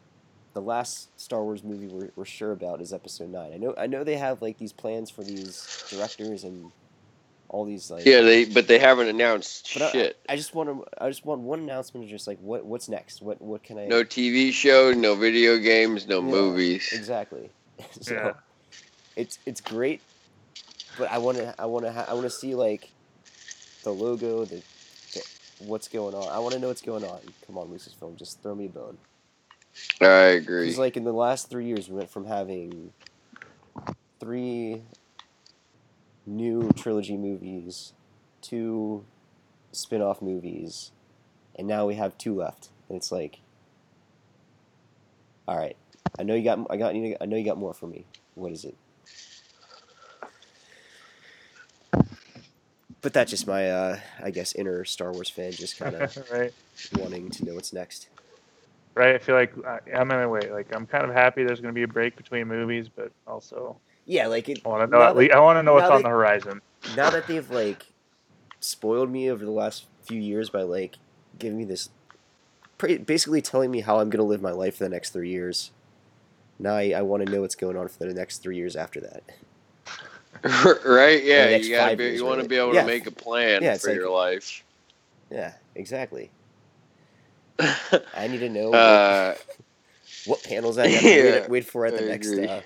[0.54, 3.52] the last Star Wars movie we're, we're sure about is Episode Nine.
[3.54, 6.72] I know I know they have like these plans for these directors and
[7.56, 10.18] all these like Yeah, they but they haven't announced But I- shit.
[10.28, 10.86] I, just want to.
[11.04, 13.22] I just want one announcement of just like what what's next.
[13.22, 13.86] What what can I?
[13.88, 16.90] no TV show, no video games, no Yeah, movies.
[16.92, 17.50] Exactly.
[18.02, 18.34] so Yeah.
[19.16, 20.02] it's it's great,
[20.98, 22.90] but I want to I want to ha- I want to see like
[23.84, 24.62] the logo, the,
[25.14, 25.22] the
[25.60, 26.28] what's going on.
[26.28, 27.20] I want to know what's going on.
[27.48, 28.98] Come on, Lucasfilm, just throw me a bone.
[30.02, 30.64] I agree.
[30.66, 32.92] Because like in the last three years, we went from having
[34.20, 34.82] three
[36.26, 37.94] new trilogy movies,
[38.42, 39.06] two
[39.72, 40.92] spin-off movies,
[41.56, 42.70] and now we have two left.
[42.90, 43.40] And it's like,
[45.48, 45.76] all right,
[46.18, 48.06] I know you got, I got, I know you got more for me.
[48.36, 48.76] What is it?
[53.02, 56.52] But that's just my, uh, I guess, inner Star Wars fan, just kind of right.
[56.98, 58.08] wanting to know what's next.
[58.96, 59.14] Right.
[59.14, 60.50] I feel like I, I'm in a way.
[60.52, 63.78] Like I'm kind of happy there's going to be a break between movies, but also
[64.06, 64.62] Yeah, like it.
[64.66, 66.62] I want to know at least, I want to know what's now on the horizon.
[66.96, 67.86] now that they've like
[68.60, 70.96] spoiled me over the last few years by like
[71.40, 71.90] giving me this
[72.78, 75.72] basically telling me how I'm gonna live my life for the next three years.
[76.60, 79.02] Now I, I want to know what's going on for the next three years after
[79.02, 79.24] that.
[80.86, 81.24] right?
[81.24, 82.82] Yeah, you gotta be, years, you want to be able Yeah.
[82.82, 84.64] to make a plan Yeah, for like- your life.
[85.32, 86.30] Yeah, exactly.
[87.60, 89.34] I need to know what, uh,
[90.26, 91.06] what panels I got to
[91.42, 92.48] wait, wait for at the I next agree.
[92.48, 92.62] uh,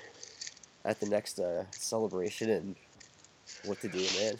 [0.86, 2.76] at the next uh, celebration and
[3.66, 4.36] what to do, man.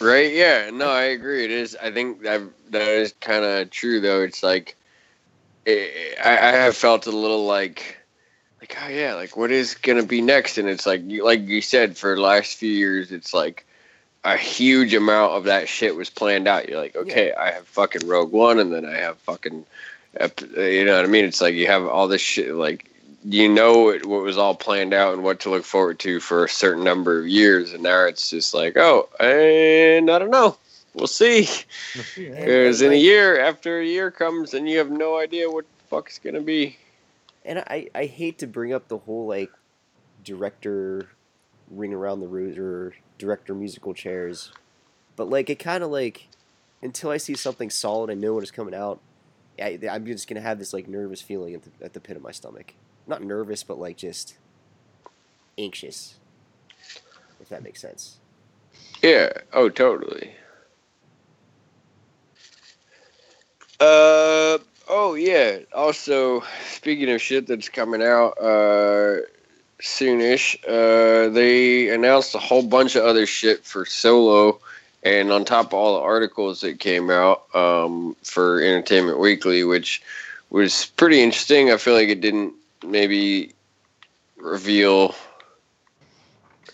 [0.00, 0.32] Right?
[0.32, 0.70] Yeah.
[0.72, 1.44] No, I agree.
[1.44, 1.76] It is.
[1.82, 4.22] I think that that is kind of true, though.
[4.22, 4.76] It's like
[5.66, 7.98] it, I, I have felt a little like,
[8.60, 10.58] like oh yeah, like what is gonna be next?
[10.58, 13.66] And it's like you, like you said, for the last few years, it's like
[14.24, 16.68] a huge amount of that shit was planned out.
[16.68, 19.64] You're like, okay, I have fucking Rogue One, and then I have fucking,
[20.56, 21.24] you know what I mean?
[21.24, 22.89] It's like you have all this shit, like
[23.24, 26.44] you know what, what was all planned out and what to look forward to for
[26.44, 30.56] a certain number of years, and now it's just like, oh, and I don't know,
[30.94, 31.48] we'll see.
[32.16, 32.86] And, Because eh?
[32.86, 36.08] in a year, after a year comes, and you have no idea what the fuck
[36.08, 36.78] it's gonna be.
[37.44, 39.50] And I, I hate to bring up the whole like
[40.24, 41.08] director
[41.70, 44.52] ring around the roost or director musical chairs,
[45.16, 46.28] but like it kind of like
[46.82, 49.00] until I see something solid and know what is coming out,
[49.58, 52.22] I, I'm just gonna have this like nervous feeling at the, at the pit of
[52.22, 52.74] my stomach.
[53.06, 54.36] Not nervous, but like just
[55.58, 56.14] anxious.
[57.40, 58.18] If that makes sense.
[59.02, 59.32] Yeah.
[59.52, 60.32] Oh, totally.
[63.80, 64.58] Uh.
[64.92, 65.58] Oh yeah.
[65.72, 69.20] Also, speaking of shit that's coming out uh
[69.80, 74.58] soonish, uh, they announced a whole bunch of other shit for Solo,
[75.02, 80.02] and on top of all the articles that came out um for Entertainment Weekly, which
[80.50, 81.70] was pretty interesting.
[81.70, 82.52] I feel like it didn't
[82.84, 83.52] maybe
[84.36, 85.14] reveal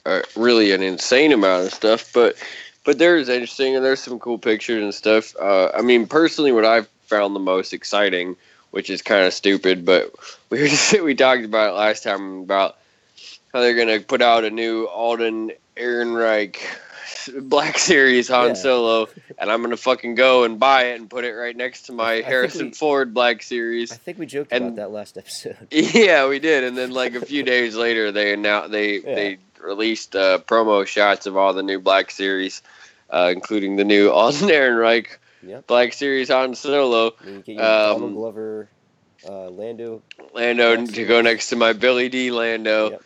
[0.04, 2.36] uh, really an insane amount of stuff, but
[2.84, 5.34] but there's interesting and there's some cool pictures and stuff.
[5.36, 8.36] Uh, I mean, personally, what I've found the most exciting,
[8.70, 10.14] which is kind of stupid, but
[10.50, 12.78] we were just, we talked about it last time about
[13.52, 16.58] how they're gonna put out a new Alden Ehrenreich
[17.42, 18.54] Black Series Han Yeah.
[18.54, 21.92] Solo, and I'm gonna fucking go and buy it and put it right next to
[21.92, 23.92] my Harrison we- Ford Black Series.
[23.92, 25.56] I think we joked And- about that last episode.
[25.70, 29.14] Yeah, we did, and then like a few days later, they announced they Yeah.
[29.14, 32.62] they released uh, promo shots of all the new Black Series,
[33.10, 35.06] uh, including the new Alden Ehrenreich
[35.42, 35.66] Yep.
[35.66, 37.14] Black Series Han Solo.
[37.24, 38.68] I you get your Um, Glover,
[39.28, 40.02] uh, Lando.
[40.34, 42.90] Lando to go next to my Billy Dee Lando.
[42.90, 43.02] Yep.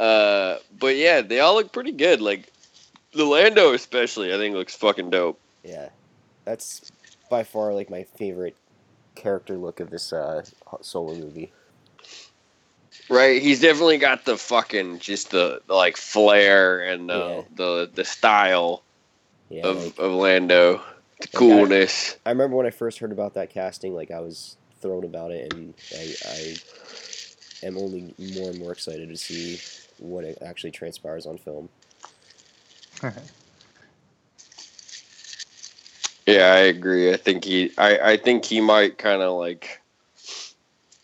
[0.00, 2.20] Uh, but yeah, they all look pretty good.
[2.20, 2.52] Like
[3.12, 5.40] the Lando, especially, I think looks fucking dope.
[5.64, 5.88] Yeah,
[6.44, 6.90] that's
[7.30, 8.56] by far like my favorite
[9.14, 10.42] character look of this uh,
[10.80, 11.52] solo movie.
[13.10, 17.42] Right, he's definitely got the fucking just the, the like flair and the Yeah.
[17.56, 18.82] the the style
[19.48, 20.82] Yeah, of, like, of Lando,
[21.20, 22.16] the I- coolness.
[22.26, 25.52] I remember when I first heard about that casting, like I was thrilled about it,
[25.52, 26.56] and I, I
[27.66, 29.58] am only more and more excited to see
[29.98, 31.68] what it actually transpires on film.
[36.28, 37.10] Yeah, I agree.
[37.10, 39.80] I think he I, I think he might kind of like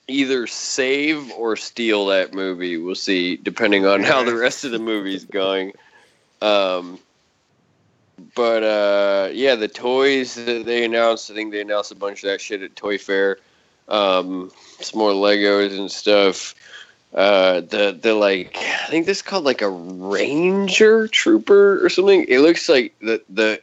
[0.06, 2.76] either save or steal that movie.
[2.76, 5.72] We'll see depending on how the rest of the movie's going.
[6.42, 6.98] Um
[8.34, 12.28] but uh yeah, the toys that they announced, I think they announced a bunch of
[12.30, 13.38] that shit at Toy Fair.
[13.88, 16.54] Um some more Legos and stuff.
[17.14, 22.24] Uh the the like I think this is called like a Ranger Trooper or something.
[22.28, 23.60] It looks like the the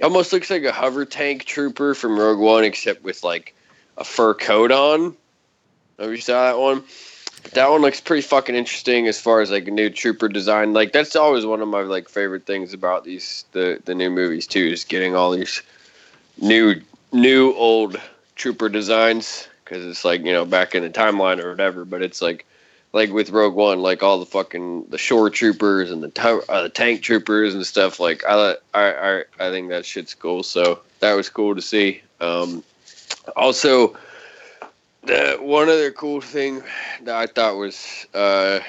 [0.00, 3.54] it almost looks like a hover tank trooper from Rogue One, except with like
[3.96, 5.14] a fur coat on.
[6.00, 6.82] Have you saw that one?
[7.44, 10.72] But that one looks pretty fucking interesting as far as like a new trooper design.
[10.72, 14.48] Like that's always one of my like favorite things about these the the new movies
[14.48, 15.62] too, is getting all these
[16.40, 16.80] new
[17.12, 18.00] new old
[18.34, 21.84] trooper designs because it's like you know back in the timeline or whatever.
[21.84, 22.44] But it's like
[22.92, 26.68] like with Rogue One, like all the fucking the shore troopers and the uh, the
[26.68, 27.98] tank troopers and stuff.
[27.98, 30.42] Like I, I I I think that shit's cool.
[30.42, 32.02] So that was cool to see.
[32.20, 32.62] Um,
[33.36, 33.96] also,
[35.02, 36.62] the one other cool thing
[37.02, 38.60] that I thought was uh,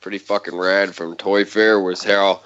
[0.00, 2.42] pretty fucking rad from Toy Fair was how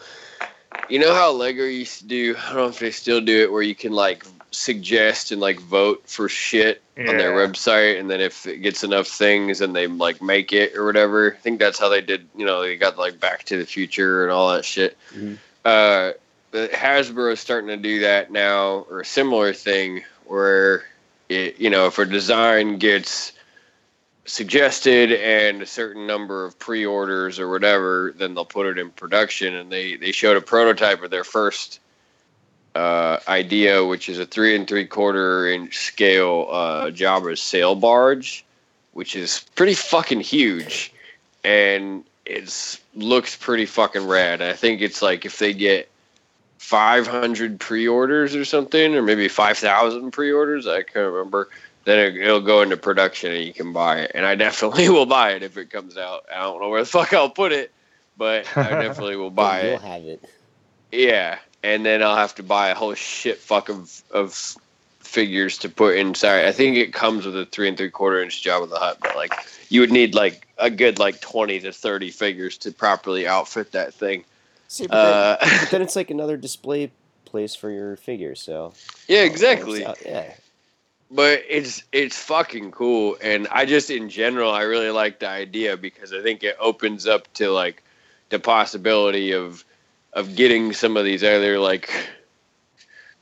[0.89, 2.37] you know how Lego used to do.
[2.39, 5.61] I don't know if they still do it, where you can like suggest and like
[5.61, 9.87] vote for shit on their website, and then if it gets enough things, and they
[9.87, 11.35] like make it or whatever.
[11.35, 12.27] I think that's how they did.
[12.37, 14.97] You know, they got like Back to the Future and all that shit.
[15.15, 15.39] Mhm.
[15.65, 16.13] Uh,
[16.53, 20.87] Hasbro is starting to do that now, or a similar thing, where
[21.29, 23.33] it, you know, if a design gets
[24.25, 29.55] suggested and a certain number of pre-orders or whatever, then they'll put it in production.
[29.55, 31.81] And they they showed a prototype of their first
[32.77, 38.45] uh, idea, which is a three and three quarter inch scale uh, Jabba's sail barge,
[38.93, 40.93] which is pretty fucking huge,
[41.43, 44.43] and it's looks pretty fucking rad.
[44.43, 45.89] I think it's like if they get
[46.59, 51.49] 500 pre-orders or something, or maybe 5,000 pre-orders, I can't remember.
[51.85, 54.11] Then it, it'll go into production and you can buy it.
[54.15, 56.27] And I definitely will buy it if it comes out.
[56.31, 57.73] I don't know where the fuck I'll put it,
[58.19, 59.65] but I definitely will buy it.
[59.67, 59.83] You'll it.
[59.83, 60.31] have it.
[60.93, 64.57] Yeah, and then I'll have to buy a whole shit fuck of of
[65.01, 66.45] figures to put inside.
[66.45, 69.17] I think it comes with a three and three quarter inch Jabba the Hutt, but
[69.17, 69.35] like
[69.69, 73.93] you would need like a good like twenty to thirty figures to properly outfit that
[73.93, 74.25] thing.
[74.69, 76.93] See, but, then, Uh, but then it's like another display
[77.25, 78.41] place for your figures.
[78.41, 78.73] So
[79.09, 79.83] yeah, exactly.
[80.05, 80.35] yeah.
[81.11, 85.77] but it's it's fucking cool and i just in general i really like the idea
[85.77, 87.85] because i think it opens up to like
[88.31, 89.65] the possibility of
[90.17, 92.09] of getting some of these other like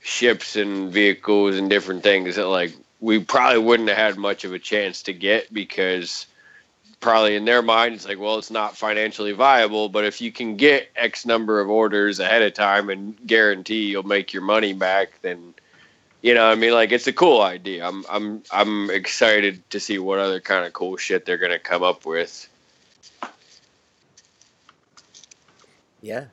[0.01, 4.53] ships and vehicles and different things that like we probably wouldn't have had much of
[4.53, 6.27] a chance to get because
[7.01, 10.57] probably in their mind it's like well it's not financially viable but if you can
[10.57, 15.21] get x number of orders ahead of time and guarantee you'll make your money back
[15.21, 15.53] then
[16.23, 17.87] you know, I mean, like it's a cool idea.
[17.87, 21.83] I'm I'm I'm excited to see what other kind of cool shit they're gonna come
[21.83, 22.49] up with.
[26.01, 26.25] Yeah.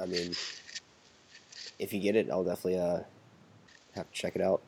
[0.00, 0.32] I mean,
[1.78, 3.00] if you get it, I'll definitely uh
[3.94, 4.62] have to check it out.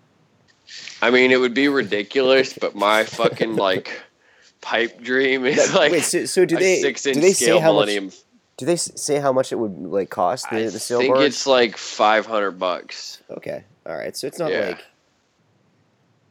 [1.02, 4.02] I mean, it would be ridiculous, but my fucking like
[4.60, 7.32] pipe dream is That- like Wait, so, so do a they six do inch they
[7.32, 7.86] scale say how much?
[7.88, 8.12] Millennium.
[8.56, 11.26] Do they say how much it would like cost the I the sail think barge?
[11.26, 13.20] it's like five hundred bucks.
[13.30, 14.16] Okay, all right.
[14.16, 14.68] So it's not Yeah.
[14.68, 14.84] like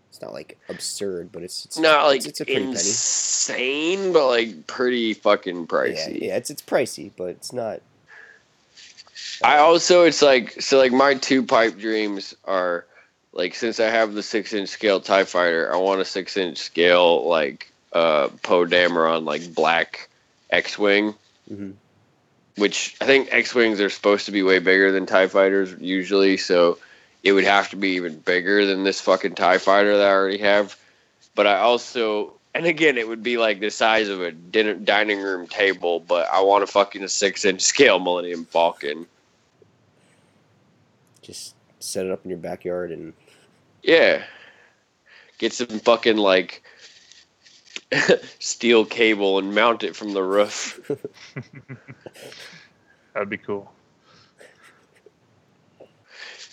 [0.09, 2.67] it's not like absurd, but it's it's not like it's, pretty penny.
[2.69, 6.21] insane, but like pretty fucking Yeah, pricey.
[6.21, 7.81] yeah, it's it's pricey, but it's not.
[9.43, 12.85] I also it's like so like my two pipe dreams are
[13.31, 16.57] like since I have the six inch scale Tie Fighter, I want a six inch
[16.57, 20.09] scale like uh Poe Dameron like black
[20.49, 21.15] X Wing,
[21.51, 21.73] mhm.
[22.57, 26.37] which I think X Wings are supposed to be way bigger than Tie Fighters usually,
[26.37, 26.77] so
[27.23, 30.39] it would have to be even bigger than this fucking Tie Fighter that I already
[30.39, 30.77] have.
[31.35, 35.21] But I also and again it would be like the size of a dinner dining
[35.21, 39.05] room table, but I want a fucking six inch scale Millennium Falcon.
[41.21, 43.13] just set it up in your backyard and
[43.81, 44.23] Yeah.
[45.37, 46.63] Get some fucking like
[48.39, 50.79] steel cable and mount it from the roof.
[53.13, 53.71] That'd be cool.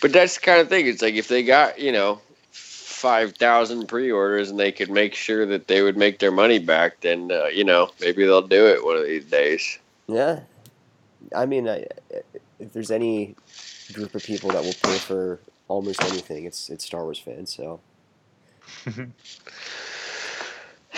[0.01, 0.87] But that's the kind of thing.
[0.87, 2.21] It's like if they got, you know,
[3.01, 7.01] 5,000 pre orders and they could make sure that they would make their money back,
[7.01, 9.79] then, uh, you know, maybe they'll do it one of these days.
[10.07, 10.41] yeah.
[11.35, 11.87] I mean, I,
[12.59, 13.37] if there's any
[13.93, 17.55] group of people that will pay for almost anything, it's it's Star Wars fans.
[17.55, 17.81] So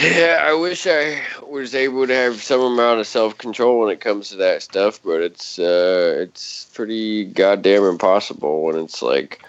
[0.01, 4.01] Yeah, I wish I was able to have some amount of self control when it
[4.01, 9.45] comes to that stuff, but it's uh, it's pretty goddamn impossible when it's like,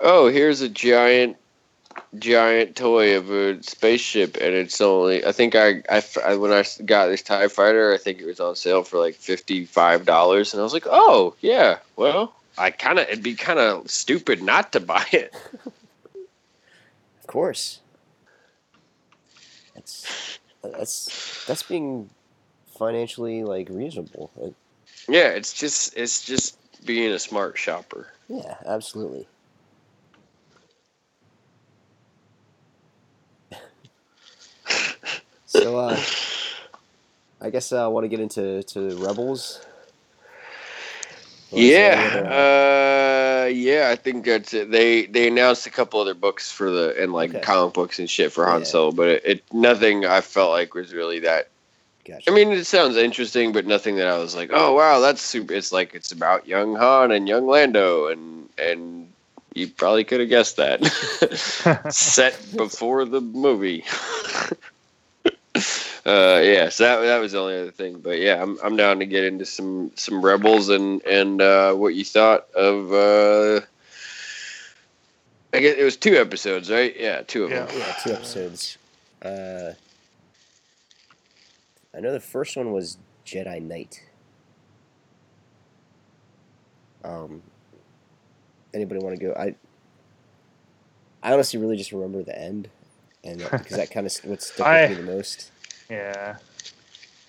[0.00, 1.36] oh, here's a giant,
[2.18, 6.64] giant toy of a spaceship, and it's only I think I, I, I- when I
[6.84, 10.52] got this Tie Fighter, I think it was on sale for like fifty five dollars,
[10.52, 14.42] and I was like, oh yeah, well, I kind of it'd be kind of stupid
[14.42, 15.34] not to buy it.
[15.64, 17.80] of course,
[19.74, 22.10] that's that's that's being
[22.78, 24.30] financially like reasonable.
[25.08, 28.08] Yeah, it's just it's just being a smart shopper.
[28.28, 29.26] yeah, absolutely.
[35.52, 35.98] So uh,
[37.40, 39.60] I guess uh, I want to get into to Rebels.
[41.50, 44.70] Or is there any other, uh, Yeah, uh, yeah, I think that's it.
[44.70, 47.40] They they announced a couple other books for the and like Okay.
[47.42, 48.64] comic books and shit for Han Yeah.
[48.64, 51.48] Solo, but it, it nothing I felt like was really that.
[52.06, 52.30] gotcha.
[52.30, 55.52] I mean, it sounds interesting, but nothing that I was like, oh wow, that's super.
[55.54, 59.08] It's like it's about young Han and young Lando, and and
[59.54, 60.82] you probably could have guessed that.
[61.90, 63.84] Set before the movie.
[66.04, 68.00] uh, yeah, so that that was the only other thing.
[68.00, 71.94] But yeah, I'm I'm down to get into some some rebels and and uh, what
[71.94, 72.92] you thought of.
[72.92, 73.64] Uh,
[75.54, 76.94] I guess it was two episodes, right?
[76.98, 77.66] Yeah, two of Yeah.
[77.66, 77.78] them.
[77.78, 78.78] yeah, two episodes.
[79.22, 79.74] Uh,
[81.94, 82.96] I know the first one was
[83.26, 84.02] Jedi Knight.
[87.04, 87.42] Um,
[88.74, 89.32] anybody want to go?
[89.34, 89.54] I
[91.22, 92.68] I honestly really just remember the end,
[93.22, 95.51] and that, because that kind of what stuck with me the most.
[95.92, 96.36] Yeah.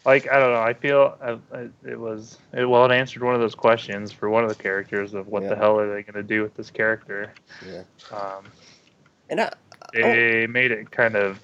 [0.06, 0.62] like I don't know.
[0.62, 2.86] I feel I, I, it was it, well.
[2.86, 5.50] It answered one of those questions for one of the characters of what Yeah.
[5.50, 7.34] the hell are they going to do with this character.
[7.66, 7.84] Yeah.
[8.12, 8.46] Um,
[9.30, 9.52] And I,
[9.94, 11.42] they made it kind of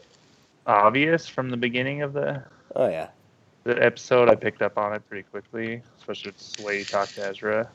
[0.65, 2.43] obvious from the beginning of the
[2.76, 3.09] oh yeah,
[3.63, 4.30] the episode.
[4.30, 7.70] I picked up on it pretty quickly, especially with the way he talked to Ezra.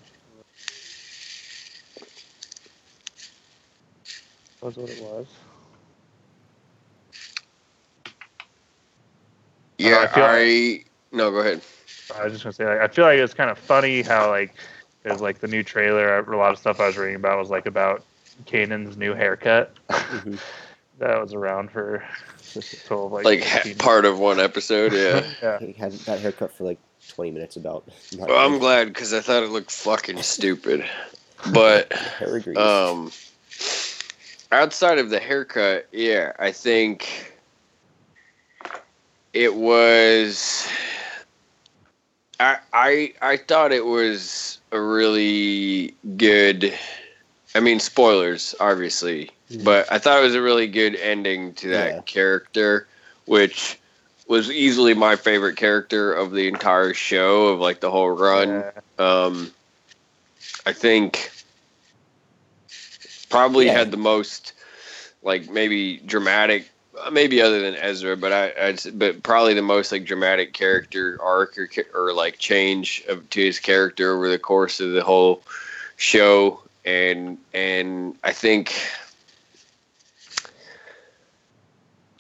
[4.61, 5.27] That was what it was.
[9.85, 11.31] Yeah, I feel I no.
[11.31, 11.61] Go ahead.
[12.17, 14.55] I was just gonna say, like, I feel like it's kind of funny how like
[15.03, 16.19] there's like the new trailer.
[16.19, 18.05] A lot of stuff I was reading about was like about
[18.47, 19.75] Kanan's new haircut.
[19.89, 20.39] Mhm.
[20.99, 22.05] that was around for
[22.87, 24.93] twelve like, Like ha- 15 part of one episode.
[24.93, 25.27] Yeah.
[25.43, 25.59] yeah.
[25.59, 26.79] he had that haircut for like
[27.09, 27.87] 20 minutes about.
[28.17, 30.85] not well, I'm glad because I thought it looked fucking stupid.
[31.53, 31.93] But
[32.57, 33.13] um,
[34.51, 37.34] outside of the haircut, yeah, I think
[39.35, 40.69] it was.
[42.41, 46.73] I I I thought it was a really good.
[47.55, 49.65] I mean, spoilers, obviously, Mhm.
[49.65, 52.01] but I thought it was a really good ending to that Yeah.
[52.03, 52.87] character,
[53.27, 53.79] which
[54.27, 58.49] was easily my favorite character of the entire show of like the whole run.
[58.49, 58.71] Yeah.
[58.99, 59.53] Um,
[60.67, 61.31] I think
[63.29, 63.75] probably Yeah.
[63.75, 64.53] had the most
[65.23, 66.69] like maybe dramatic,
[67.03, 71.19] Uh, maybe other than Ezra, but I, I'd, but probably the most like dramatic character
[71.21, 75.43] arc or, or like change of to his character over the course of the whole
[75.97, 78.75] show, and and I think.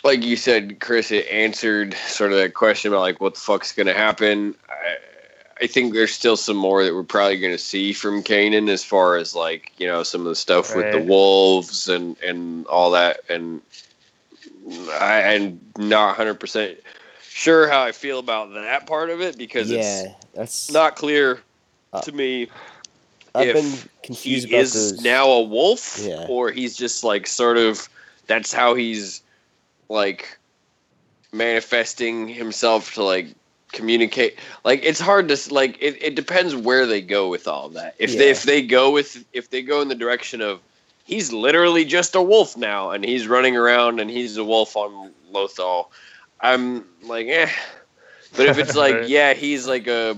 [0.02, 3.72] Like you said, Chris, it answered sort of that question about like what the fuck's
[3.72, 4.54] going to happen.
[4.68, 4.96] I,
[5.62, 8.84] I think there's still some more that we're probably going to see from Kanan as
[8.84, 12.90] far as like you know some of the stuff with the wolves and and all
[12.90, 13.20] that.
[13.30, 13.62] And
[14.92, 16.78] I, I'm not 100 percent
[17.22, 21.40] sure how I feel about that part of it because yeah, it's that's not clear
[21.92, 22.48] Uh, to me
[23.34, 25.02] I've if been he confused about is those.
[25.02, 26.26] now a wolf Yeah.
[26.28, 27.88] or he's just like sort of
[28.26, 29.20] that's how he's
[29.88, 30.38] like
[31.32, 33.26] manifesting himself to like
[33.72, 37.96] communicate like it's hard to like it, it depends where they go with all that
[37.98, 40.60] if they if they go with if they go in the direction of
[41.04, 45.12] he's literally just a wolf now and he's running around and he's a wolf on
[45.32, 45.86] lothal
[46.40, 47.48] i'm like eh
[48.36, 49.08] but if it's like Right.
[49.08, 50.16] yeah he's like a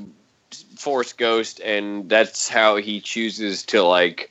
[0.76, 4.30] force ghost and that's how he chooses to like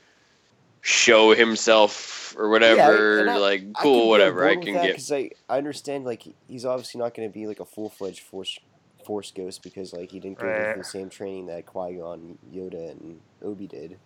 [0.80, 4.74] show himself or whatever and I- like I cool can whatever i board with can
[4.74, 7.64] that get 'cause I, I understand like he's obviously not going to be like a
[7.64, 8.58] full fledged force
[9.04, 10.72] force ghost because like he didn't go Right.
[10.72, 13.98] through the same training that Qui Gon, Yoda, and Obi did,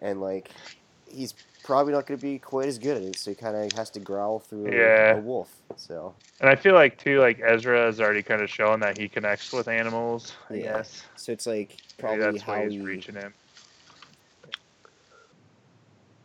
[0.00, 0.48] and like
[1.14, 3.72] he's probably not going to be quite as good at it, so he kind of
[3.72, 5.14] has to growl through a- Yeah.
[5.16, 5.50] a wolf.
[5.76, 9.08] So And I feel like too, like Ezra has already kind of shown that he
[9.08, 10.34] connects with animals.
[10.50, 10.62] I Yeah.
[10.78, 13.32] guess so it's like Maybe probably that's how why he's he, reaching him.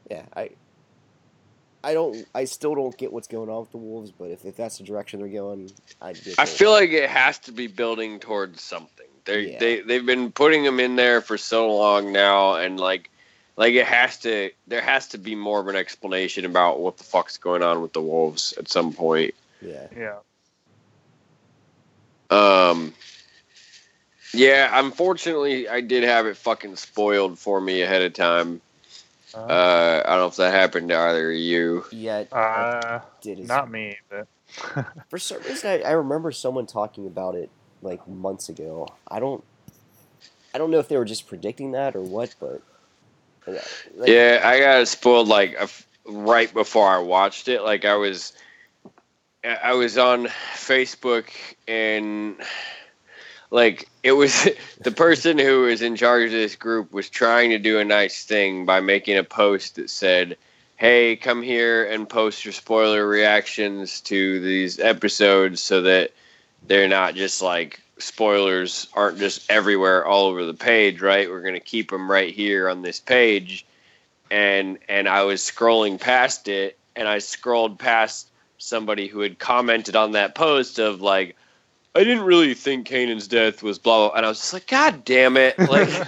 [0.09, 0.49] yeah I.
[1.81, 2.27] I don't.
[2.35, 4.83] I still don't get what's going on with the wolves, but if, if that's the
[4.83, 5.71] direction they're going,
[6.01, 6.33] I'd be.
[6.37, 9.05] I feel like it has to be building towards something.
[9.23, 9.59] They Yeah.
[9.59, 13.09] they they've been putting them in there for so long now, and like
[13.60, 14.51] like it has to.
[14.68, 17.91] There has to be more of an explanation about what the fuck's going on with
[17.91, 19.36] the wolves at some point.
[19.62, 19.88] Yeah.
[19.95, 20.18] Yeah.
[22.32, 22.93] Um.
[24.34, 28.62] Yeah, unfortunately, I did have it fucking spoiled for me ahead of time.
[29.34, 31.84] Uh, Uh, I don't know if that happened to either of you.
[31.91, 32.20] Yeah.
[32.32, 34.28] Uh, did as not me, but
[35.10, 37.49] For some reason, I, I remember someone talking about it
[37.82, 38.88] like months ago.
[39.07, 39.43] I don't,
[40.53, 42.68] I don't know if they were just predicting that or what, but yeah,
[43.47, 45.57] like, yeah, I got it spoiled like
[46.05, 47.61] right before I watched it.
[47.61, 48.33] Like I was,
[49.43, 51.29] I was on Facebook
[51.67, 52.37] and
[53.51, 54.47] like it was
[54.81, 58.23] the person who was in charge of this group was trying to do a nice
[58.23, 60.37] thing by making a post that said,
[60.77, 66.11] "Hey, come here and post your spoiler reactions to these episodes so that
[66.67, 71.30] they're not just like." Spoilers aren't just everywhere all over the page right?
[71.30, 73.66] We're going to keep them right here on this page.
[74.32, 79.95] And and I was scrolling past it and I scrolled past somebody who had commented
[79.95, 81.36] on that post of like
[81.95, 85.04] I didn't really think Kanan's death was blah blah and I was just like god
[85.06, 85.89] damn it like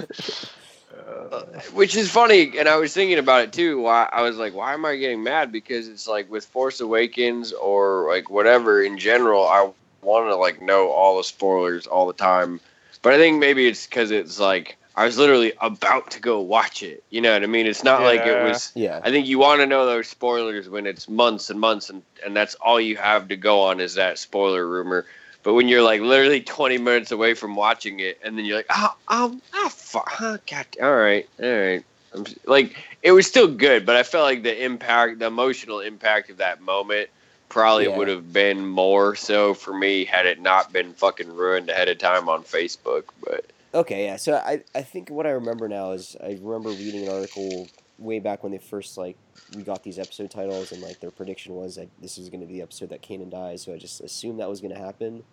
[1.32, 1.42] uh,
[1.74, 4.74] which is funny and I was thinking about it too why I was like why
[4.74, 5.52] am I getting mad?
[5.52, 9.72] Because it's like with Force Awakens or like whatever in general I
[10.04, 12.60] want to like know all the spoilers all the time
[13.02, 16.84] but I think maybe it's cuz it's like I was literally about to go watch
[16.84, 19.40] it you know what I mean it's not like it was yeah, I think you
[19.40, 22.98] want to know those spoilers when it's months and months, and, and that's all you
[22.98, 25.06] have to go on is that spoiler rumor.
[25.44, 28.68] But when you're like literally 20 minutes away from watching it, and then you're like,
[28.70, 31.84] oh, um, ah, fuck, huh, God, all right, all right.
[32.14, 35.80] I'm s- like, it was still good, but I felt like the impact, the emotional
[35.80, 37.10] impact of that moment,
[37.52, 37.98] probably Yeah.
[37.98, 41.98] would have been more so for me had it not been fucking ruined ahead of
[41.98, 43.04] time on Facebook.
[43.24, 44.16] But Okay, yeah.
[44.16, 47.68] So I, I think what I remember now is I remember reading an article
[48.00, 49.18] way back when they first like
[49.56, 52.48] we got these episode titles and like their prediction was that this was going to
[52.48, 53.64] be the episode that Kanan dies.
[53.64, 55.24] So I just assumed that was going to happen.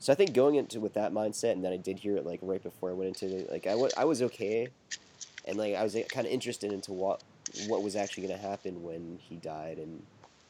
[0.00, 2.38] So I think going into with that mindset, and then I did hear it like
[2.42, 4.68] right before I went into it, like I wa- I was okay,
[5.44, 7.22] and like I was kind of interested into what
[7.66, 10.02] what was actually going to happen when he died and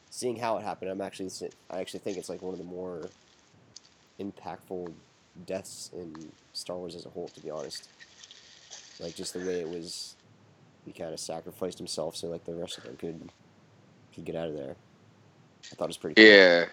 [0.09, 0.91] seeing how it happened.
[0.91, 3.09] I'm actually s- I actually think it's like one of the more
[4.19, 4.91] impactful
[5.45, 7.87] deaths in Star Wars as a whole, to be honest.
[8.99, 10.15] Like just the way it was,
[10.85, 13.29] he kind of sacrificed himself so like the rest of them could
[14.13, 14.75] could get out of there.
[15.71, 16.15] I thought it was pretty.
[16.15, 16.25] cool.
[16.25, 16.65] Yeah.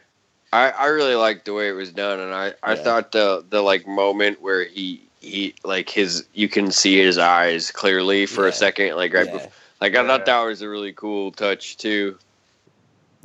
[0.52, 2.82] I, I really liked the way it was done and I, I Yeah.
[2.82, 7.70] thought the the like moment where he he like his you can see his eyes
[7.70, 8.50] clearly for Yeah.
[8.50, 10.06] a second like right yeah, before like I Yeah.
[10.06, 12.18] thought that was a really cool touch too.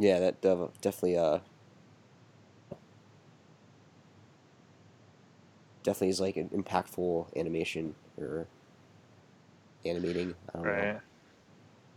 [0.02, 1.40] Yeah, that dev- definitely uh
[5.84, 8.48] definitely is like an impactful animation or
[9.86, 10.34] animating.
[10.50, 10.72] I don't know.
[10.72, 11.00] Right.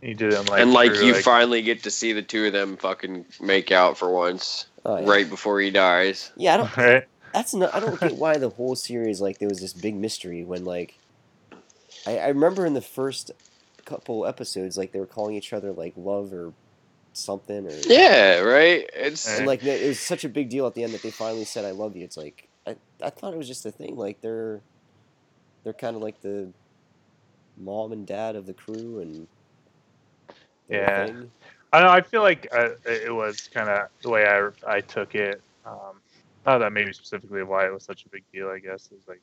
[0.01, 2.53] He did it like and like through, you finally get to see the two of
[2.53, 5.09] them fucking make out for once Oh, yeah.
[5.09, 6.31] right before he dies.
[6.37, 6.77] Yeah, I don't.
[6.77, 7.03] right.
[7.33, 10.43] that's not I don't get why the whole series like there was this big mystery
[10.43, 10.99] when like
[12.05, 13.31] I, I remember in the first
[13.83, 16.53] couple episodes like they were calling each other like love or
[17.17, 18.89] something or Yeah, right?
[18.93, 21.45] It's and like it was such a big deal at the end that they finally
[21.45, 22.03] said I love you.
[22.03, 24.61] It's like I, I thought it was just a thing like they're
[25.63, 26.51] they're kind of like the
[27.57, 29.27] mom and dad of the crew and
[30.69, 31.05] Yeah.
[31.05, 31.31] thing.
[31.73, 31.89] I know.
[31.89, 35.41] I feel like uh, it was kind of the way I I took it.
[35.65, 36.01] Um,
[36.45, 38.49] not that maybe specifically why it was such a big deal.
[38.49, 39.21] I guess is like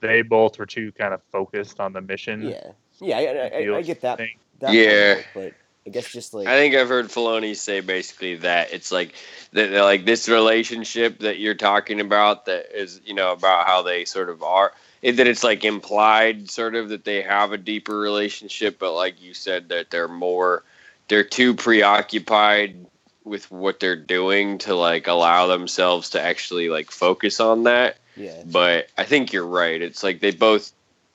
[0.00, 2.42] they both were too kind of focused on the mission.
[2.42, 4.20] yeah yeah I, I, I, I get that,
[4.60, 5.12] that Yeah.
[5.12, 5.52] it, but
[5.86, 9.14] I guess just like I think I've heard Filoni say basically that it's like
[9.52, 14.04] that like this relationship that you're talking about that is you know about how they
[14.04, 14.72] sort of are
[15.02, 19.32] that it's like implied sort of that they have a deeper relationship but like you
[19.32, 20.64] said that they're more
[21.06, 22.86] they're too preoccupied
[23.22, 27.98] with what they're doing to like allow themselves to actually like focus on that.
[28.16, 29.80] Yeah but I think you're right.
[29.80, 30.72] It's like they both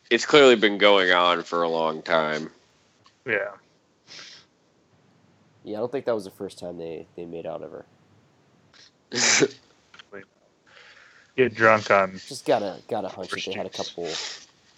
[0.10, 2.50] it's clearly been going on for a long time.
[3.26, 3.52] Yeah.
[5.64, 7.86] Yeah I don't think that was the first time they they made out ever.
[11.38, 12.20] Get drunk on.
[12.28, 14.10] Just gotta gotta hunch that they had a couple.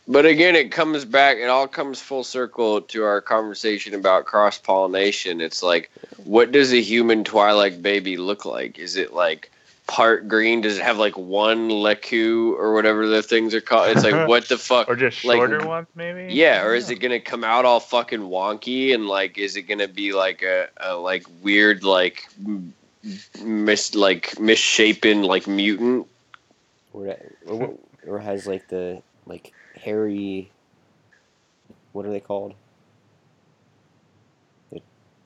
[0.07, 1.37] But again, it comes back.
[1.37, 5.39] It all comes full circle to our conversation about cross pollination.
[5.39, 5.89] It's like,
[6.25, 8.77] what does a human Twi'lek baby look like?
[8.77, 9.49] Is it like
[9.87, 10.61] part green?
[10.61, 13.89] Does it have like one lekku or whatever the things are called?
[13.89, 14.87] It's like, what the fuck?
[14.89, 16.33] Or just like- shorter ones, maybe.
[16.33, 19.87] Yeah, or is it gonna come out all fucking wonky and like, is it gonna
[19.87, 22.73] be like a, a like weird like m-
[23.43, 26.07] mis like misshapen like mutant?
[26.93, 27.15] Or,
[27.47, 27.73] or,
[28.05, 30.51] or has like the like hairy.
[31.91, 32.53] What are they called?
[34.71, 34.81] The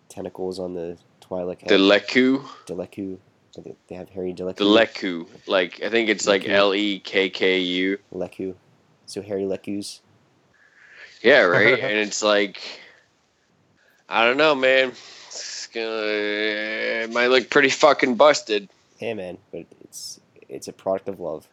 [0.09, 1.69] tentacles on the Twi'lek head.
[1.69, 3.17] The lekku, Deleku.
[3.61, 4.55] Think They have Harry Deleku.
[4.55, 5.27] the lekku.
[5.47, 7.97] Like I think it's like L E K K U.
[8.13, 8.55] Lekku.
[9.05, 9.99] So Harry Lekkus.
[11.21, 11.79] Yeah, right.
[11.81, 12.61] and it's like,
[14.07, 14.91] I don't know, man.
[15.27, 18.69] It's gonna, it might look pretty fucking busted.
[18.97, 21.47] Hey man, but it's it's a product of love.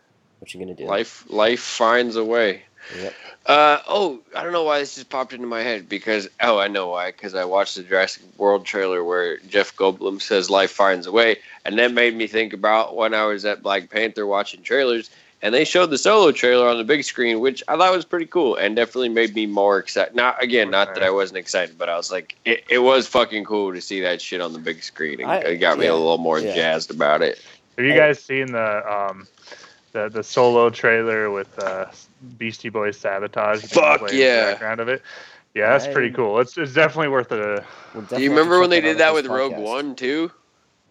[0.45, 0.85] What you gonna do?
[0.85, 2.65] Life, life finds a way.
[3.01, 3.15] Yep.
[3.47, 6.69] Uh oh, I don't know why this just popped into my head because oh I
[6.69, 11.07] know why because I watched the Jurassic World trailer where Jeff Goldblum says life finds
[11.07, 14.63] a way and that made me think about when I was at Black Panther watching
[14.63, 15.09] trailers
[15.41, 18.27] and they showed the solo trailer on the big screen which I thought was pretty
[18.27, 20.15] cool and definitely made me more excited.
[20.15, 23.47] Not again, not that I wasn't excited, but I was like it, it was fucking
[23.47, 25.21] cool to see that shit on the big screen.
[25.21, 26.55] It, I- it got me a little more yeah.
[26.55, 27.41] jazzed about it.
[27.77, 29.27] Have you guys seen the um,
[29.95, 31.87] the the solo trailer with uh,
[32.37, 33.61] Beastie Boys Sabotage?
[33.61, 34.51] being Fuck, in the yeah.
[34.51, 35.01] background of it.
[35.55, 36.41] Yeah, that's pretty cool.
[36.41, 37.65] It's it's definitely worth a.
[37.95, 39.57] We'll Do you remember when they did that with this Rogue.
[39.57, 40.31] One too?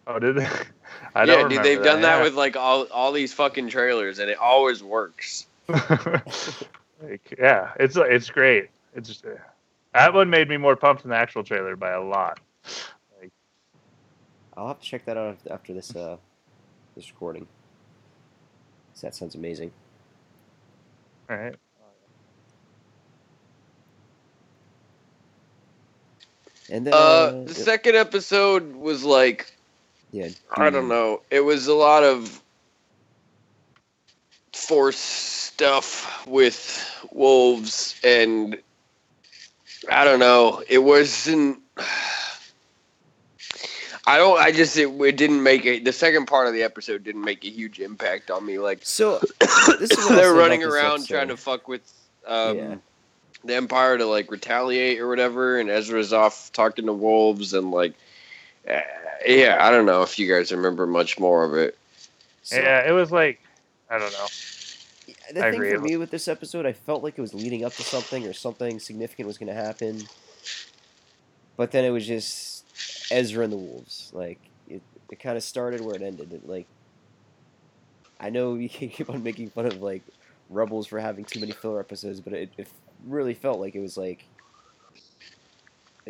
[0.06, 0.46] Oh, did they?
[1.14, 2.22] I yeah, don't dude, remember they've done that yeah.
[2.24, 5.46] with like all all these fucking trailers, and it always works.
[5.68, 8.70] like, yeah, it's it's great.
[8.96, 9.30] It's just, uh,
[9.92, 12.40] that one made me more pumped than the actual trailer by a lot.
[14.56, 16.16] I'll have to check that out after this uh
[16.96, 17.46] this recording.
[19.04, 19.70] 'Cause that sounds amazing.
[21.28, 21.54] All right.
[26.70, 29.52] And then Uh, uh, the second episode was like
[30.10, 31.20] yeah, I don't know.
[31.30, 32.40] It was a lot of
[34.54, 38.56] Force stuff with wolves, and
[39.90, 40.62] I don't know.
[40.66, 41.60] It wasn't.
[44.06, 44.38] I don't.
[44.38, 45.84] I just it, it didn't make it.
[45.84, 48.58] The second part of the episode didn't make a huge impact on me.
[48.58, 49.18] Like So
[49.78, 51.14] this is what they're running around episode.
[51.14, 51.80] trying to fuck with
[52.26, 52.74] um, Yeah.
[53.44, 57.94] the Empire to like retaliate or whatever, and Ezra's off talking to wolves and like,
[58.68, 58.80] uh,
[59.26, 61.78] yeah, I don't know if you guys remember much more of it.
[62.42, 63.40] So, yeah, it was like
[63.88, 64.26] I don't know.
[65.32, 65.70] the I thing agree.
[65.72, 68.34] for me with this episode, I felt like it was leading up to something or
[68.34, 70.02] something significant was going to happen,
[71.56, 72.53] but then it was just
[73.14, 74.10] Ezra and the wolves.
[74.12, 74.38] Like
[74.68, 76.32] it, it kind of started where it ended.
[76.32, 76.66] It, like
[78.20, 80.02] I know you can keep on making fun of like
[80.50, 82.68] Rebels for having too many filler episodes, but it, it
[83.06, 84.24] really felt like it was like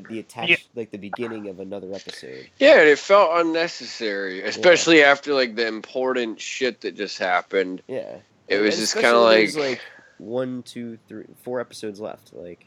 [0.08, 0.56] the attach, Yeah.
[0.74, 2.48] like the beginning of another episode.
[2.58, 7.80] Yeah, and it felt unnecessary, especially after like the important shit that just happened.
[7.86, 8.16] Yeah,
[8.48, 9.80] It was and just kind of when like, there's, like
[10.18, 12.32] one, two, three, four episodes left.
[12.34, 12.66] Like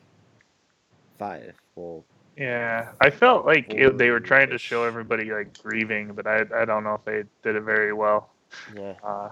[1.20, 1.54] five.
[1.76, 2.06] Well,
[2.38, 6.46] Yeah, I felt like it, they were trying to show everybody like grieving, but I
[6.56, 8.30] I don't know if they did it very well.
[8.76, 8.94] yeah.
[9.04, 9.30] Uh,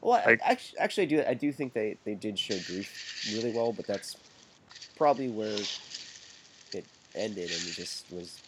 [0.00, 1.24] Well, I, Like- actually, actually, I do.
[1.30, 4.16] I do think they, they did show grief really well, but that's
[4.96, 5.56] probably where
[6.72, 8.38] it ended, and it just was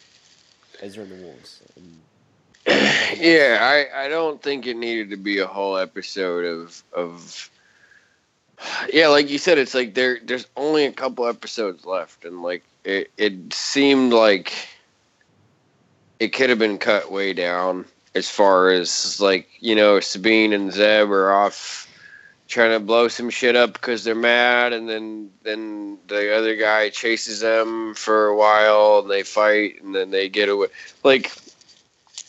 [0.81, 1.63] Ezra and the Wolves.
[1.77, 2.01] And
[3.19, 7.51] yeah, I, I don't think it needed to be a whole episode of of.
[8.93, 12.63] Yeah, like you said, it's like there there's only a couple episodes left, and like
[12.85, 14.53] it it seemed like
[16.19, 17.85] it could have been cut way down
[18.15, 21.87] as far as like you know Sabine and Zeb are off
[22.49, 26.89] trying to blow some shit up because they're mad, and then then the other guy
[26.89, 30.69] chases them for a while, and they fight, and then they get away.
[31.03, 31.33] Like,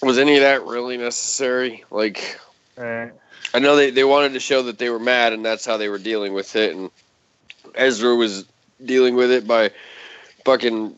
[0.01, 1.83] was any of that really necessary?
[1.91, 2.39] Like,
[2.77, 3.09] eh,
[3.53, 5.89] I know they, they wanted to show that they were mad, and that's how they
[5.89, 6.89] were dealing with it, and
[7.75, 8.45] Ezra was
[8.83, 9.71] dealing with it by
[10.45, 10.95] fucking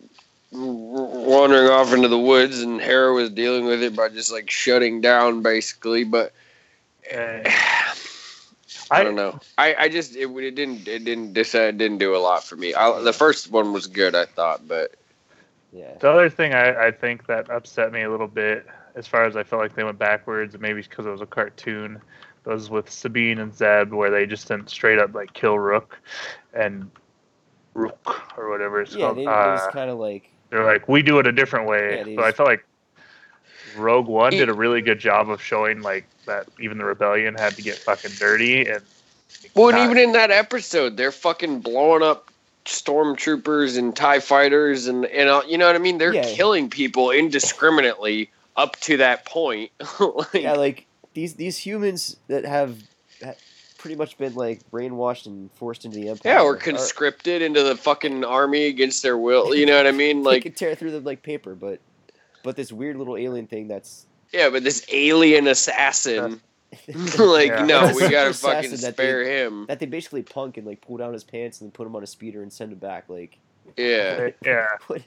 [0.52, 5.02] wandering off into the woods, and Hera was dealing with it by just like shutting
[5.02, 6.04] down, basically.
[6.04, 6.34] But
[7.12, 7.52] eh,
[8.92, 9.40] I don't know.
[9.58, 12.56] I, I just it, it didn't it didn't this uh, didn't do a lot for
[12.56, 12.74] me.
[12.74, 14.96] I, the first one was good, I thought, but
[15.72, 19.26] yeah, The other thing I, I think that upset me a little bit, as far
[19.26, 22.02] as I felt like they went backwards, maybe because it was a cartoon,
[22.50, 25.98] was with Sabine and Zeb, where they just didn't straight up like kill Rukh
[26.54, 26.90] and
[27.74, 29.06] Rukh or whatever it's yeah.
[29.06, 29.18] called.
[29.18, 31.98] They, uh, was kind of like they're like, we do it a different way.
[31.98, 32.66] Yeah, they so I felt like
[33.78, 37.36] Rogue One It- did a really good job of showing like that even the rebellion
[37.36, 38.82] had to get fucking dirty and.
[39.56, 42.30] well, and even in that episode, they're fucking blowing up
[42.66, 45.98] stormtroopers and Tie fighters, and and uh, you know what I mean.
[45.98, 46.24] They're Yeah.
[46.24, 49.72] killing people indiscriminately up to that point.
[50.00, 52.78] like, yeah, like these these humans that have
[53.78, 56.34] pretty much been like brainwashed and forced into the empire.
[56.34, 59.56] Yeah, or are- conscripted into the fucking army against their will.
[59.56, 60.18] You know what I mean?
[60.24, 61.80] they Like, could tear through them like paper, but
[62.44, 66.40] but this weird little alien thing that's yeah, but this alien assassin,
[67.18, 67.66] like, Yeah.
[67.66, 69.66] no, we gotta assassin fucking that spare they, him.
[69.68, 72.04] that they basically punk and like pull down his pants and then put him on
[72.04, 73.06] a speeder and send him back.
[73.08, 73.38] Like,
[73.78, 75.02] Yeah, yeah, what?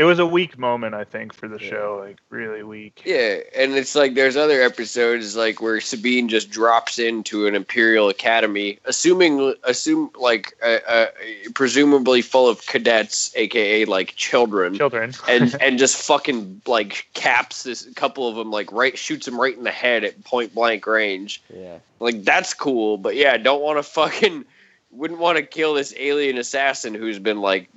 [0.00, 1.68] It was a weak moment I think for the Yeah.
[1.70, 3.02] show, like really weak.
[3.04, 8.08] yeah, and it's like there's other episodes like where Sabine just drops into an Imperial
[8.08, 11.06] Academy, assuming, assume like, uh, uh,
[11.54, 14.74] presumably full of cadets, aka like children.
[14.74, 15.12] Children.
[15.28, 19.38] and and just fucking like caps this a couple of them like right shoots them
[19.38, 23.60] right in the head at point blank range Yeah, like that's cool but yeah don't
[23.60, 24.46] want to fucking
[24.92, 27.68] wouldn't want to kill this alien assassin who's been like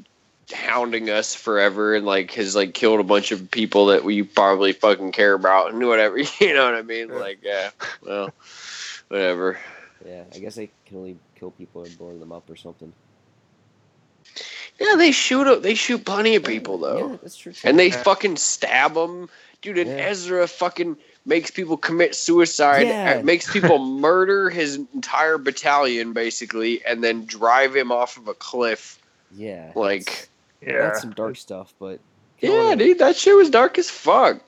[0.51, 4.73] hounding us forever and like has like killed a bunch of people that we probably
[4.73, 7.69] fucking care about and whatever you know what i mean like yeah
[8.05, 8.29] well
[9.07, 9.57] whatever
[10.05, 10.23] yeah.
[10.35, 12.91] I guess they can only kill people and blow them up or something.
[14.79, 17.53] yeah they shoot they shoot plenty of people though Yeah, that's true.
[17.63, 19.29] And they fucking stab them,
[19.61, 19.77] dude.
[19.77, 20.07] And Yeah.
[20.09, 23.19] Ezra fucking makes people commit suicide, Yeah.
[23.19, 28.33] uh, makes people murder his entire battalion basically, and then drive him off of a
[28.33, 28.99] cliff.
[29.35, 30.27] yeah, Like,
[30.66, 30.82] Yeah.
[30.84, 31.99] that's some dark stuff, but
[32.39, 34.41] yeah, killing a- dude, that shit was dark as fuck.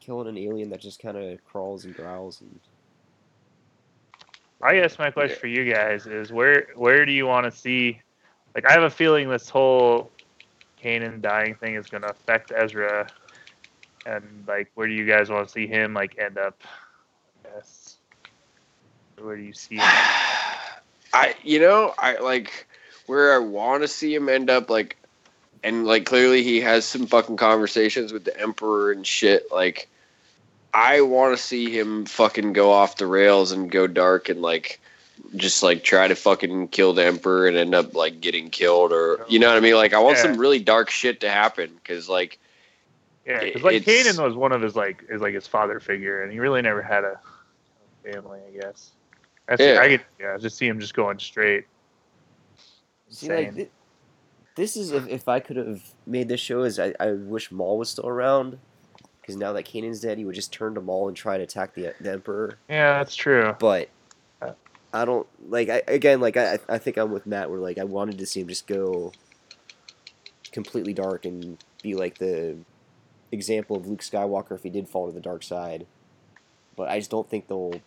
[0.00, 2.60] killing an alien that just kind of crawls and growls and
[4.62, 5.40] I guess my question Yeah.
[5.40, 8.00] for you guys is where where do you want to see?
[8.54, 10.10] Like, I have a feeling this whole
[10.82, 13.08] Kanan dying thing is going to affect Ezra,
[14.06, 16.62] and like, where do you guys want to see him like end up?
[17.44, 17.96] Yes.
[19.20, 19.76] Where do you see?
[19.76, 19.82] Him?
[21.12, 22.66] I, you know, I like
[23.06, 24.96] where I want to see him end up, like,
[25.64, 29.50] and like clearly he has some fucking conversations with the Emperor and shit.
[29.50, 29.88] Like,
[30.72, 34.80] I want to see him fucking go off the rails and go dark and like
[35.36, 39.24] just like try to fucking kill the emperor and end up like getting killed or
[39.28, 39.74] you know what I mean?
[39.74, 40.22] Like I want Yeah.
[40.24, 42.38] some really dark shit to happen because like
[43.26, 46.22] Yeah, because like It's- Kanan was one of his like is like his father figure,
[46.22, 47.18] and he really never had a
[48.04, 48.40] family.
[48.46, 48.90] I guess.
[49.48, 49.78] That's, Yeah.
[49.80, 51.64] I could yeah just see him just going straight.
[53.08, 53.68] See, like Insane.
[54.54, 57.50] Thi- this is if, if I could have made this show is I, I wish
[57.52, 58.58] Maul was still around
[59.20, 61.74] because now that Kanan's dead, he would just turn to Maul and try to attack
[61.74, 62.58] the the Emperor.
[62.68, 63.54] Yeah, that's true.
[63.58, 63.88] But
[64.42, 64.52] Uh.
[64.92, 67.84] I don't like I again like I I think I'm with Matt where like I
[67.84, 69.12] wanted to see him just go
[70.52, 72.56] completely dark and be like the
[73.32, 75.86] example of Luke Skywalker if he did fall to the dark side.
[76.76, 77.80] But I just don't think they'll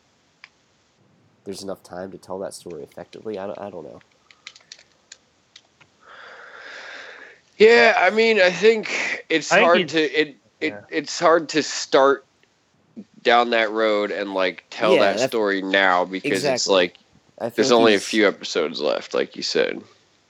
[1.46, 3.40] there's enough time to tell that story effectively.
[3.40, 4.00] I don't, I don't know.
[7.58, 10.28] Yeah, I mean, I think it's I think hard he's- to it,
[10.62, 10.82] it yeah.
[10.90, 12.26] it's hard to start
[13.24, 16.98] down that road and like tell Yeah, that story now because it's like
[17.56, 19.82] there's only a few episodes left, like you said.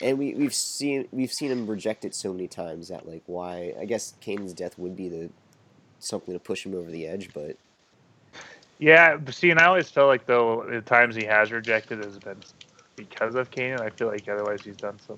[0.02, 3.74] and we we've seen we've seen him reject it so many times that like why
[3.80, 5.30] I guess Kanan's death would be the
[6.00, 7.56] something to push him over the edge, but
[8.80, 12.18] Yeah, but see, and I always felt like though the times he has rejected has
[12.20, 12.38] been
[12.96, 13.82] because of Kanan.
[13.82, 15.18] I feel like otherwise he's done some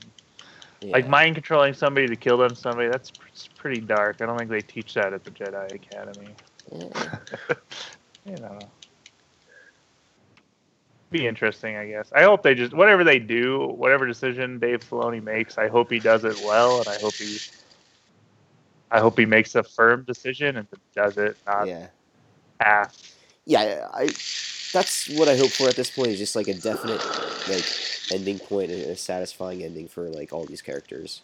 [0.82, 0.94] yeah.
[0.94, 2.90] like mind controlling somebody to kill them somebody.
[2.90, 3.12] That's
[3.58, 4.22] pretty dark.
[4.22, 6.30] I don't think they teach that at the Jedi Academy.
[6.72, 7.18] Yeah.
[8.26, 8.60] You know,
[11.12, 12.12] be interesting, I guess.
[12.14, 16.00] I hope they just whatever they do, whatever decision Dave Filoni makes, I hope he
[16.00, 17.38] does it well, and I hope he,
[18.92, 21.88] I hope he makes a firm decision and does it not yeah.
[22.60, 22.96] half.
[23.46, 24.10] yeah, I
[24.72, 27.02] that's what I hope for at this point is just like a definite
[27.48, 27.66] like
[28.12, 31.22] ending point and a satisfying ending for like all these characters.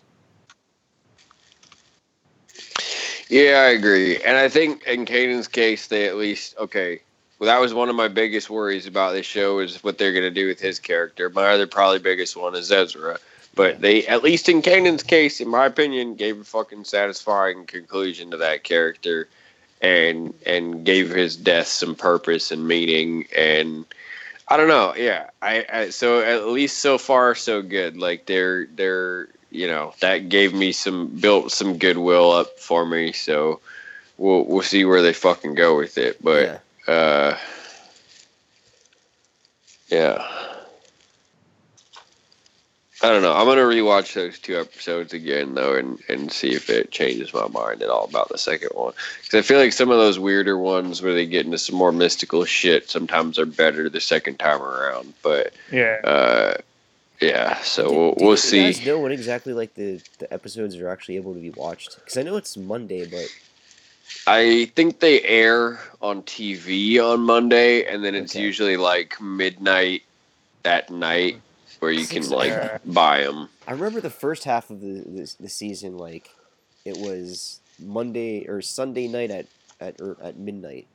[3.30, 4.22] Yeah, I agree.
[4.22, 7.02] And I think in Kanan's case, they at least okay.
[7.38, 10.24] Well, that was one of my biggest worries about this show is what they're going
[10.24, 11.30] to do with his character.
[11.30, 13.18] My other probably biggest one is Ezra.
[13.56, 18.32] But they, at least in Kanan's case, in my opinion, gave a fucking satisfying conclusion
[18.32, 19.28] to that character,
[19.82, 23.28] and and gave his death some purpose and meaning.
[23.36, 23.86] And
[24.48, 25.30] I don't know, yeah.
[25.42, 27.98] I, I so at least so far so good.
[27.98, 33.12] Like they're they're you know that gave me some built some goodwill up for me.
[33.12, 33.60] So
[34.18, 36.24] we'll we'll see where they fucking go with it.
[36.24, 36.94] But yeah.
[36.94, 37.38] uh,
[39.90, 40.45] yeah.
[43.02, 43.34] I don't know.
[43.34, 47.48] I'm gonna rewatch those two episodes again though, and, and see if it changes my
[47.50, 48.94] mind at all about the second one.
[49.22, 51.92] Because I feel like some of those weirder ones where they get into some more
[51.92, 55.14] mystical shit sometimes are better the second time around.
[55.22, 56.54] But Yeah, uh,
[57.20, 58.64] yeah, so Do- we'll, do we'll you see.
[58.64, 61.98] guys know when exactly like the the episodes are actually able to be watched?
[61.98, 63.28] Because I know it's Monday, but
[64.26, 68.44] I think they air on TV on Monday, and then it's Okay.
[68.44, 70.04] usually like midnight
[70.64, 71.42] that night
[71.80, 72.80] where you can like hour.
[72.86, 73.50] buy them.
[73.68, 76.30] I remember the first half of the the, the season like
[76.86, 79.48] it was Monday or Sunday night at
[79.80, 80.88] at or at midnight.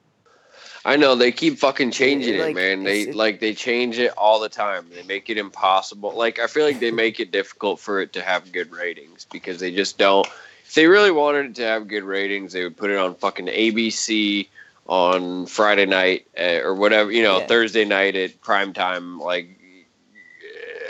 [0.84, 2.84] I know they keep fucking changing It, it, man.
[2.84, 4.86] They it- like they change it all the time.
[4.94, 6.12] They make it impossible.
[6.14, 9.60] Like I feel like they make it difficult for it to have good ratings because
[9.60, 10.26] they just don't.
[10.64, 13.46] If they really wanted it to have good ratings, they would put it on fucking
[13.46, 14.48] ABC
[14.86, 17.46] on Friday night uh, or whatever, you know, Yeah.
[17.46, 19.18] Thursday night at prime time.
[19.20, 19.59] Like,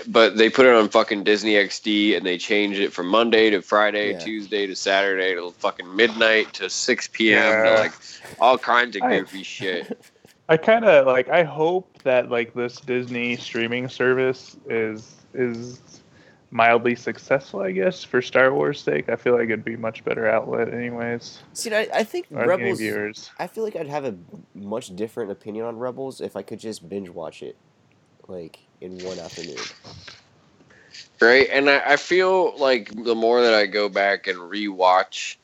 [0.09, 3.61] but they put it on fucking Disney XD and they change it from Monday to
[3.63, 4.19] Friday, Yeah.
[4.19, 7.65] Tuesday to Saturday to fucking midnight to six p.m.
[7.65, 7.93] to like
[8.41, 10.01] all kinds of I- goofy shit.
[10.49, 11.29] I kind of like.
[11.29, 15.81] I hope that like this Disney streaming service is is
[16.51, 17.61] mildly successful.
[17.61, 21.39] I guess for Star Wars' sake, I feel like it'd be much better outlet, anyways.
[21.53, 22.81] See, I, I think Or Rebels.
[22.81, 23.31] viewers.
[23.39, 24.17] I feel like I'd have a
[24.57, 27.55] much different opinion on Rebels if I could just binge watch it,
[28.27, 29.57] like in one afternoon.
[31.21, 31.49] right?
[31.53, 35.37] And I, I feel like the more that I go back and rewatch,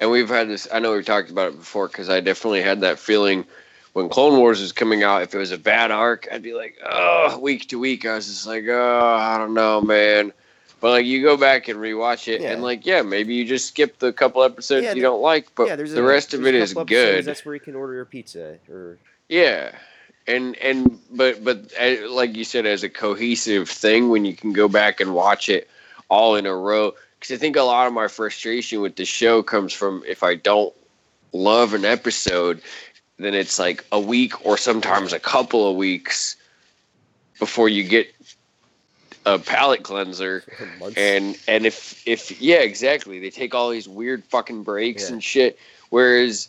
[0.00, 2.80] and we've had this, I know we've talked about it before because I definitely had
[2.80, 3.44] that feeling
[3.92, 5.22] when Clone Wars was coming out.
[5.22, 8.26] If it was a bad arc, I'd be like, oh, week to week, I was
[8.26, 10.32] just like, oh, I don't know, man.
[10.80, 12.52] But like you go back and rewatch it, Yeah.
[12.52, 15.54] and like, yeah, maybe you just skip the couple episodes Yeah, you there- don't like,
[15.54, 17.24] but yeah, the a, rest of it is good.
[17.24, 19.70] That's where you can order your pizza or Yeah,
[20.26, 24.52] and and but but uh, like you said, as a cohesive thing, when you can
[24.52, 25.68] go back and watch it
[26.08, 29.42] all in a row, because I think a lot of my frustration with the show
[29.42, 30.74] comes from if I don't
[31.32, 32.60] love an episode,
[33.18, 36.36] then it's like a week or sometimes a couple of weeks
[37.38, 38.14] before you get
[39.24, 40.44] a palate cleanser.
[40.96, 43.18] And and if if yeah exactly.
[43.20, 45.14] They take all these weird fucking breaks Yeah.
[45.14, 45.58] and shit.
[45.90, 46.48] Whereas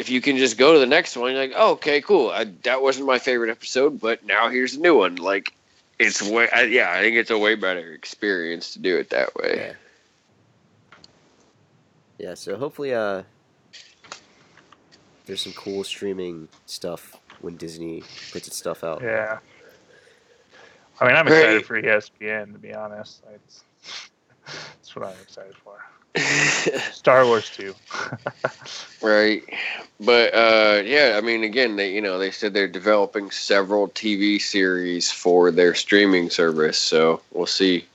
[0.00, 2.30] if you can just go to the next one, you're like, oh, okay, cool.
[2.30, 5.16] I, that wasn't my favorite episode, but now here's a new one.
[5.16, 5.52] Like,
[5.98, 9.34] it's way, I, yeah, I think it's a way better experience to do it that
[9.34, 9.74] way.
[12.18, 12.28] Yeah.
[12.28, 13.22] Yeah, so hopefully uh
[15.26, 19.02] there's some cool streaming stuff when Disney puts its stuff out.
[19.02, 19.38] Yeah.
[20.98, 21.36] I mean, I'm Right.
[21.36, 23.22] excited for E ESPN to be honest.
[23.30, 23.64] That's,
[24.46, 25.78] that's what I'm excited for.
[26.92, 27.74] Star Wars too.
[29.02, 29.42] right,
[30.00, 34.40] but uh, yeah, I mean, again, they you know they said they're developing several TV
[34.40, 37.86] series for their streaming service, so we'll see.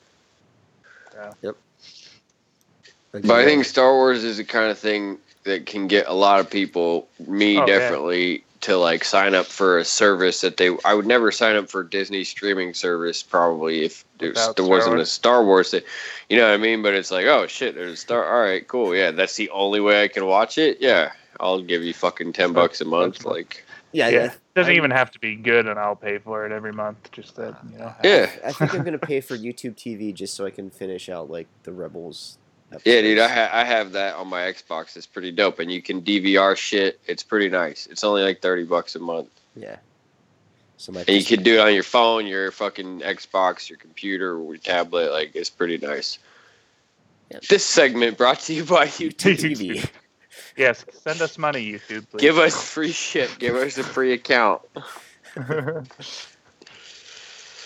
[3.24, 6.40] But I think Star Wars is the kind of thing that can get a lot
[6.40, 7.66] of people, me Oh, yeah.
[7.66, 10.76] definitely, to like sign up for a service that they.
[10.86, 15.06] I would never sign up for Disney streaming service probably if there, there wasn't a
[15.06, 15.70] Star Wars.
[15.72, 15.84] That,
[16.30, 16.82] you know what I mean?
[16.82, 18.26] But it's like, oh shit, there's a Star.
[18.26, 18.96] All right, cool.
[18.96, 20.78] Yeah, that's the only way I can watch it.
[20.82, 23.24] Yeah, I'll give you fucking ten bucks a month.
[23.24, 26.18] Like, yeah, yeah, I- it doesn't I- even have to be good, and I'll pay
[26.18, 27.12] for it every month.
[27.12, 27.94] Just that you know.
[28.04, 31.30] yeah, I think I'm gonna pay for YouTube TV just so I can finish out
[31.30, 32.40] like the Rebels.
[32.84, 33.20] Yeah, dude.
[33.20, 34.96] I ha- I have that on my Xbox.
[34.98, 37.00] It's pretty dope, and you can DVR shit.
[37.08, 37.88] It's pretty nice.
[37.88, 39.30] It's only like thirty bucks a month.
[39.56, 39.78] yeah.
[40.78, 44.38] So my And you can do it on your phone, your fucking Xbox, your computer,
[44.44, 45.12] your tablet.
[45.12, 46.20] Like it's pretty nice.
[47.32, 47.44] Yep.
[47.44, 49.38] This segment brought to you by YouTube.
[49.38, 49.90] YouTube TV.
[50.58, 52.10] Yes, send us money, YouTube.
[52.10, 52.22] Please.
[52.22, 53.30] Give us free shit.
[53.40, 54.62] Give us a free account.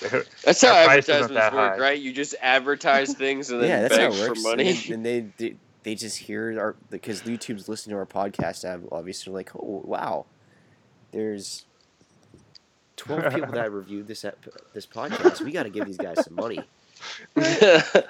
[0.43, 1.79] That's how Our price isn't advertisements that work, high.
[1.79, 1.99] right?
[1.99, 4.41] You just advertise things and then yeah, that's how it works.
[4.41, 4.69] for money.
[4.69, 8.63] And, and they, they they just hear our because YouTube's listening to our podcast.
[8.63, 10.25] and Obviously, like, oh wow,
[11.11, 11.65] there's
[12.95, 15.41] twelve people that reviewed this ep- this podcast.
[15.41, 16.59] We got to give these guys some money.
[17.35, 18.05] They're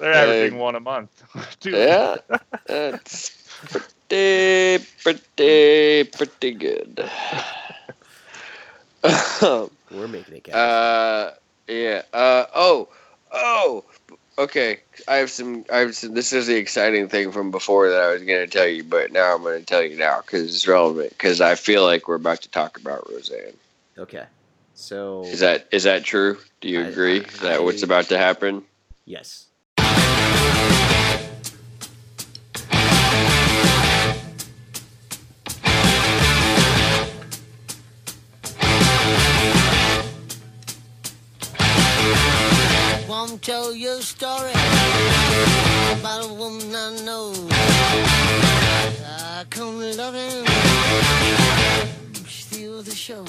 [0.00, 1.10] averaging one a month.
[1.60, 1.70] Two.
[1.70, 2.16] yeah,
[2.66, 3.30] that's
[4.08, 7.10] pretty, pretty, pretty good.
[9.42, 10.54] Um, We're making it, guys.
[10.54, 11.34] Uh,
[11.68, 12.02] yeah.
[12.12, 12.88] Uh, oh,
[13.32, 13.84] oh.
[14.38, 14.78] Okay,
[15.08, 15.64] I have some.
[15.72, 16.14] I have some.
[16.14, 19.10] This is the exciting thing from before that I was going to tell you, but
[19.10, 21.10] now I'm going to tell you now because it's relevant.
[21.10, 23.54] Because I feel like we're about to talk about Roseanne.
[23.98, 24.26] okay,
[24.74, 26.38] so Is that is that true?
[26.60, 27.18] Do you I- agree?
[27.18, 28.62] Is that what's about to happen?
[29.06, 29.47] yes.
[43.48, 44.50] Tell you a story
[45.98, 47.32] about a woman I know.
[49.06, 50.44] I come loving,
[52.26, 53.24] steal the show.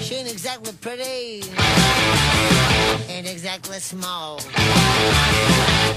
[0.00, 1.42] She ain't exactly pretty,
[3.08, 4.38] ain't exactly small.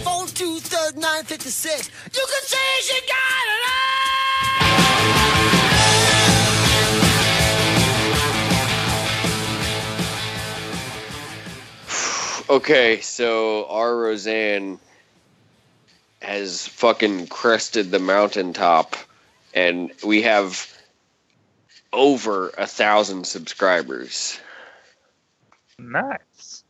[0.03, 1.91] Four two third nine fifty six.
[2.15, 3.61] You can say she got it
[5.69, 5.74] all.
[12.47, 14.79] Okay, so our Roseanne
[16.21, 18.95] has fucking crested the mountaintop,
[19.55, 20.71] and we have
[21.91, 24.39] over a thousand subscribers.
[25.79, 26.63] Nice.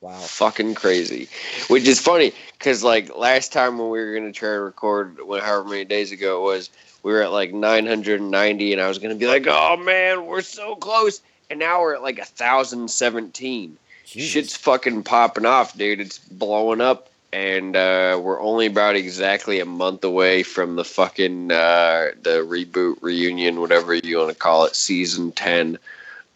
[0.00, 0.18] Wow.
[0.18, 1.28] Fucking crazy.
[1.68, 5.18] Which is funny because, like, last time when we were going to try and record,
[5.18, 6.70] however many days ago it was,
[7.02, 10.40] we were at like 990, and I was going to be like, oh man, we're
[10.40, 11.20] so close.
[11.50, 13.76] And now we're at like 1,017.
[14.06, 14.28] Jeez.
[14.28, 16.00] shit's fucking popping off, dude.
[16.00, 21.50] It's blowing up, and uh, we're only about exactly a month away from the fucking
[21.50, 25.78] uh, the reboot, reunion, whatever you want to call it, season ten.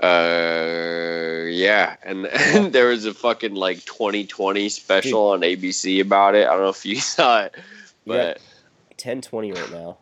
[0.03, 6.47] Uh, yeah, and, and there was a fucking like 2020 special on ABC about it.
[6.47, 7.55] I don't know if you saw it,
[8.07, 8.43] but yeah.
[8.99, 9.99] 1020 right now.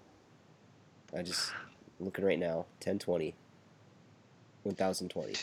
[1.16, 1.50] I just
[1.98, 3.34] looking right now 1020
[4.64, 5.34] 1020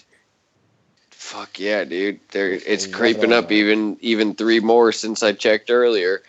[1.24, 2.20] fuck yeah, dude.
[2.32, 6.22] There, it's creeping up even even three more since I checked earlier.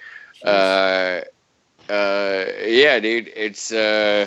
[0.44, 1.22] Uh,
[1.88, 4.26] uh, yeah, dude, it's uh,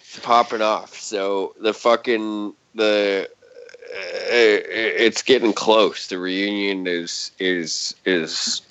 [0.00, 0.94] it's popping off.
[0.94, 6.06] So the fucking the uh, it's getting close.
[6.06, 8.62] The reunion is is is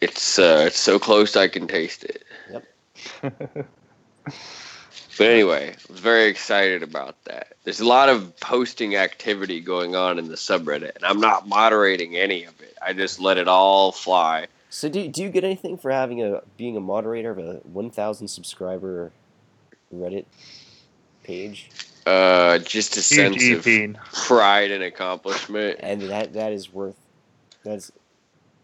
[0.00, 2.24] it's uh, it's so close I can taste it.
[5.18, 7.54] But anyway, I was very excited about that.
[7.64, 12.16] There's a lot of posting activity going on in the subreddit, and I'm not moderating
[12.16, 12.76] any of it.
[12.80, 14.46] I just let it all fly.
[14.70, 18.28] so do, do you get anything for having a being a moderator of a 1000
[18.28, 19.10] subscriber
[19.94, 20.24] Reddit
[21.24, 21.68] page?
[22.06, 23.96] Uh, just a Huge sense of EP.
[24.26, 25.80] pride and accomplishment.
[25.80, 26.96] And that that is worth
[27.64, 27.90] that's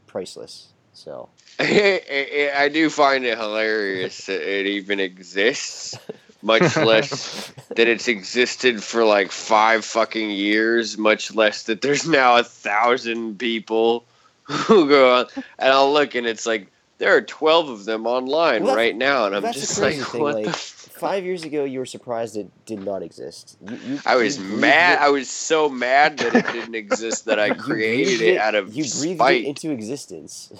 [0.07, 0.69] priceless.
[0.95, 1.29] So
[1.59, 5.99] I, I- I do find it hilarious that it even exists,
[6.45, 12.37] much less that it's existed for like five fucking years, much less that there's now
[12.37, 14.05] a thousand people
[14.43, 15.27] who go on.
[15.59, 16.69] And I'll look and it's like,
[16.99, 19.27] there are 12 of them online Well, right now.
[19.27, 22.37] And I'm just like, thing, what like, the f- five years ago, you were surprised
[22.37, 23.57] it did not exist.
[23.69, 24.99] You, you, I was mad.
[24.99, 28.55] it- I was so mad that it didn't exist that I created breathed it out
[28.55, 29.43] of you breathed spite.
[29.45, 30.53] it into existence.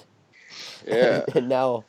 [0.87, 1.25] yeah.
[1.35, 1.85] and now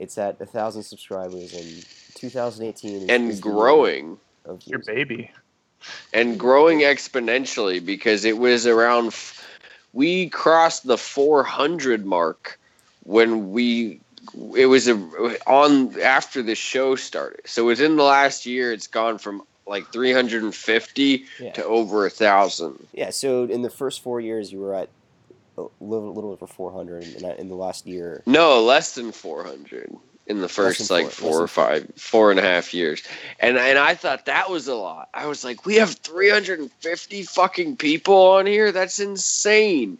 [0.00, 1.82] it's at a thousand subscribers in
[2.30, 4.18] 2018 is- is And growing.
[4.46, 5.30] of Your baby.
[6.12, 9.46] and growing exponentially because it was around f-
[9.92, 12.58] we crossed the 400 mark
[13.04, 14.00] when we
[14.56, 14.94] it was a,
[15.46, 21.24] on after the show started so within the last year it's gone from like 350
[21.38, 21.52] Yeah.
[21.52, 24.88] to over a thousand Yeah, so in the first four years, you were at
[25.56, 29.94] a little, little over 400, and in the last year, no less than 400
[30.26, 33.02] in the first like four- four or five four and a half years.
[33.40, 35.08] And and i thought that was a lot.
[35.12, 38.72] I was like we have 350 fucking people on here?
[38.72, 39.98] That's insane.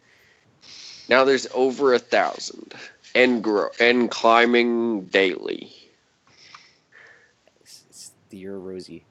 [1.08, 2.74] Now there's over a thousand
[3.14, 5.72] and grow and climbing daily.
[7.60, 9.04] It's, it's the year Rosie.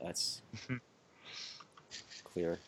[0.00, 0.40] That's
[2.24, 2.58] clear.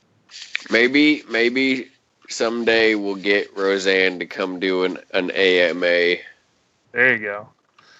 [0.70, 1.88] maybe maybe
[2.28, 6.16] someday we'll get roseanne to come do an, an ama
[6.92, 7.48] There you go.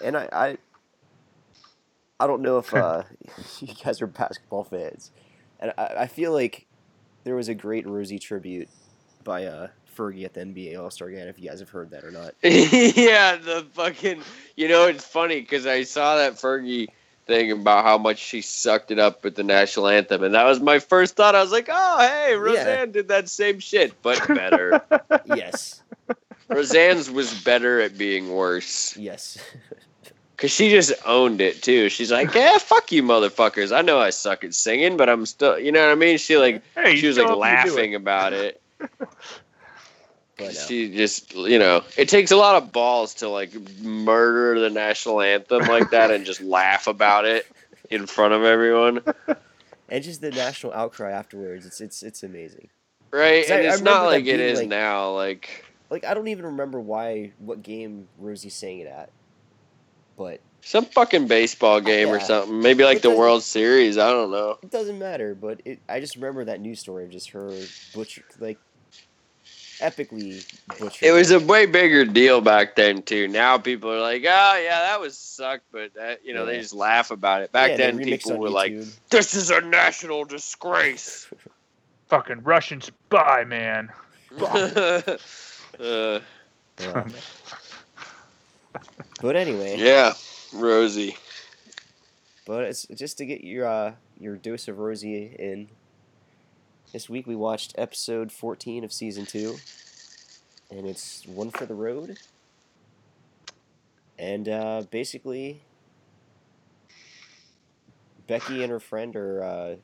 [0.03, 0.57] And I, I,
[2.19, 3.03] I don't know if uh,
[3.59, 5.11] you guys are basketball fans,
[5.59, 6.67] and I, I feel like
[7.23, 8.69] there was a great Rosie tribute
[9.23, 11.27] by uh, Fergie at the NBA All Star Game.
[11.27, 12.33] If you guys have heard that or not.
[12.43, 14.21] yeah, the fucking.
[14.55, 16.87] You know, it's funny because I saw that Fergie
[17.27, 20.59] thing about how much she sucked it up with the national anthem, and that was
[20.59, 21.35] my first thought.
[21.35, 24.81] I was like, "Oh, hey, Roseanne did that same shit, but better."
[25.25, 25.81] yes,
[26.49, 29.37] Roseanne's was better at being worse yes.
[30.41, 31.87] Because she just owned it too.
[31.89, 33.71] She's like, "Yeah, fuck you, motherfuckers.
[33.75, 36.17] I know I suck at singing, but I'm still." You know what I mean?
[36.17, 37.37] She like Hey, she was like do it.
[37.37, 38.59] laughing about it.
[40.37, 44.71] But She just, you know, it takes a lot of balls to like murder the
[44.71, 47.45] national anthem like that and just laugh about it
[47.91, 49.01] in front of everyone,
[49.89, 51.65] and just the national outcry afterwards.
[51.67, 52.69] It's it's it's amazing.
[53.11, 55.11] Right, And I it's not like it is like- now.
[55.11, 59.11] Like Like I don't even remember why what game Rosie sang it at,
[60.21, 62.61] but some fucking baseball game or something.
[62.61, 63.97] Maybe like It the World Series.
[63.97, 64.59] I don't know.
[64.61, 65.33] it doesn't matter.
[65.33, 67.51] But it, I just remember that news story of just her
[67.93, 68.59] butcher like
[69.79, 70.45] epically
[70.79, 71.07] butchered.
[71.07, 73.27] It was a way bigger deal back then too.
[73.27, 76.75] Now people are like, "Oh yeah, that was sucked," but that you know they just
[76.75, 77.51] laugh about it.
[77.51, 78.75] Back Yeah, then, people on were like,
[79.09, 81.27] "This is a national disgrace."
[82.09, 83.89] Fucking Russian spy, man.
[84.41, 85.17] uh,
[85.79, 87.07] Yeah.
[89.21, 90.13] but anyway, yeah,
[90.53, 91.15] Rosie.
[92.45, 95.69] but it's just to get your uh, your dose of Rosie in.
[96.93, 99.55] This week we watched episode 14 of season 2
[100.71, 102.17] and it's one for the road.
[104.19, 105.61] And uh, basically
[108.27, 109.75] Becky and her friend are uh,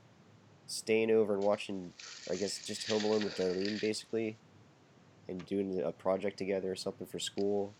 [0.66, 1.94] staying over and watching
[2.30, 4.36] I guess just Home Alone with Darlene basically
[5.30, 7.74] and doing a project together or something for school.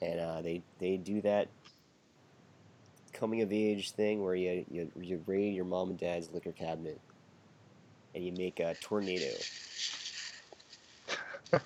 [0.00, 1.48] And uh, they they do that
[3.12, 7.00] coming of age thing where you, you you raid your mom and dad's liquor cabinet
[8.14, 9.46] and you make a tornado.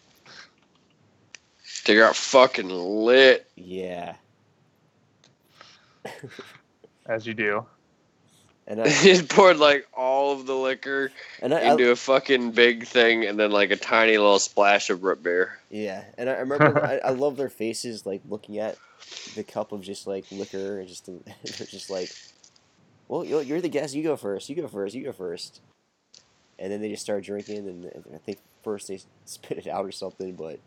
[1.87, 3.47] They got fucking lit.
[3.57, 4.17] Yeah,
[7.07, 7.67] As you do.
[8.67, 11.11] And I, Just poured like all of the liquor
[11.43, 14.91] and I, I into a fucking big thing, and then like a tiny little splash
[14.91, 15.59] of root beer.
[15.71, 18.77] yeah, and I remember I, I love their faces like looking at
[19.35, 22.11] the cup of just like liquor and just they're just like,
[23.09, 23.95] well, you're you're the guest.
[23.95, 24.49] You go first.
[24.49, 24.95] You go first.
[24.95, 25.61] You go first.
[26.59, 29.91] And then they just start drinking, and I think first they spit it out or
[29.93, 30.61] something, but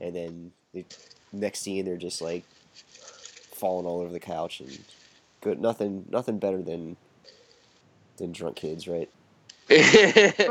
[0.00, 0.84] and then the
[1.32, 2.44] next scene they're just like
[3.54, 4.78] falling all over the couch and
[5.40, 5.60] good.
[5.60, 6.96] Nothing, nothing better than
[8.16, 9.08] than drunk kids, right?
[9.68, 10.46] yeah,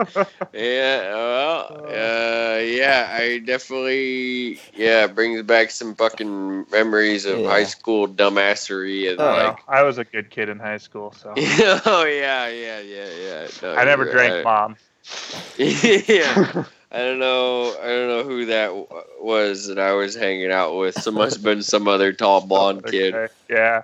[0.53, 7.47] well, uh, yeah, I definitely, yeah, brings back some fucking memories of Yeah.
[7.47, 11.13] high school dumbassery and Oh, Well, like, I was a good kid in high school,
[11.13, 13.47] so oh yeah, yeah, yeah, yeah.
[13.61, 14.43] No, I never drank right.
[14.43, 14.75] mom.
[15.57, 18.87] yeah, I don't know, I don't know who that w-
[19.21, 20.95] was that I was hanging out with.
[21.01, 23.15] So must have been some other tall blonde kid.
[23.49, 23.83] Yeah.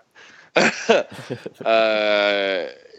[0.56, 1.06] uh,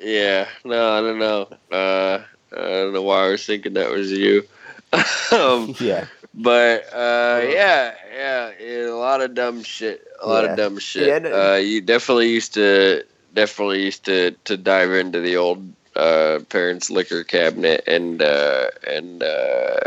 [0.00, 1.48] yeah, no, I don't know.
[1.70, 2.22] Uh,
[2.52, 4.44] I don't know why I was thinking that was you.
[5.32, 10.06] um, yeah, but uh, yeah, yeah, yeah, a lot of dumb shit.
[10.22, 10.50] A lot Yeah.
[10.50, 11.08] of dumb shit.
[11.08, 13.04] Yeah, no- uh, you definitely used to
[13.34, 15.62] definitely used to to dive into the old
[15.96, 19.80] uh, parents' liquor cabinet and uh, and uh,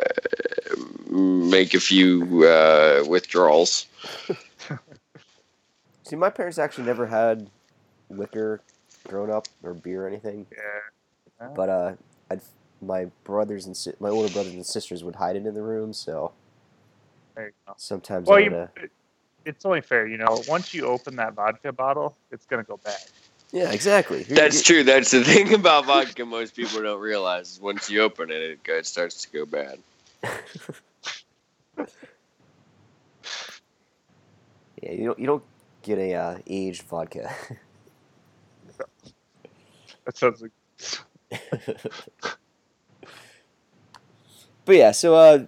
[1.09, 3.85] make a few uh, withdrawals.
[6.03, 7.49] See, my parents actually never had
[8.17, 8.61] liquor
[9.07, 10.45] growing up or beer or anything.
[10.51, 11.47] Yeah.
[11.55, 11.93] But uh,
[12.31, 12.41] I'd,
[12.81, 15.93] my brothers and si- my older brothers and sisters would hide it in the room,
[15.93, 16.31] so
[17.35, 17.73] There you go.
[17.77, 18.55] sometimes Well, I you.
[18.55, 18.67] Uh,
[19.45, 20.41] it's only fair, you know.
[20.47, 22.97] Once you open that vodka bottle, it's gonna go bad.
[23.51, 24.23] yeah, exactly.
[24.23, 24.91] You're- That's you're- true.
[24.91, 26.25] That's the thing about vodka.
[26.25, 29.79] Most people don't realize is once you open it, it, it starts to go bad.
[34.81, 35.43] Yeah, you don't you don't
[35.81, 37.33] get a uh, aged vodka.
[40.05, 40.51] That sounds like
[44.65, 45.45] but yeah, so uh,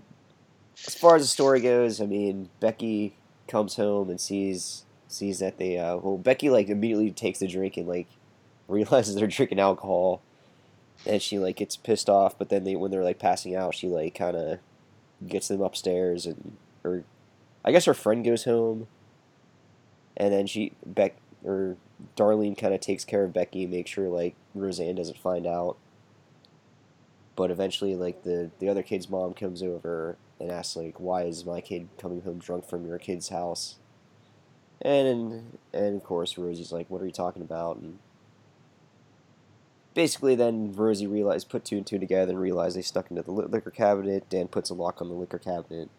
[0.88, 3.16] as far as the story goes, I mean, Becky
[3.48, 7.78] comes home and sees sees that they uh, well, Becky like immediately takes the drink
[7.78, 8.08] and like
[8.68, 10.22] realizes they're drinking alcohol,
[11.06, 12.38] and she like gets pissed off.
[12.38, 14.60] But then they when they're like passing out, she like kind of
[15.28, 17.04] gets them upstairs and or
[17.66, 18.88] I guess her friend goes home,
[20.16, 21.78] and then she Beck or
[22.16, 25.78] Darlene kind of takes care of Becky, makes sure like Roseanne doesn't find out.
[27.36, 31.46] But eventually like the the other kid's mom comes over and asks like why is
[31.46, 33.76] my kid coming home drunk from your kid's house?
[34.82, 37.78] And and of course rosie's like what are you talking about?
[37.78, 38.00] And
[39.94, 43.32] basically then rosie realized put two and two together and realized they stuck into the
[43.32, 44.30] liquor cabinet.
[44.30, 45.90] Dan puts a lock on the liquor cabinet.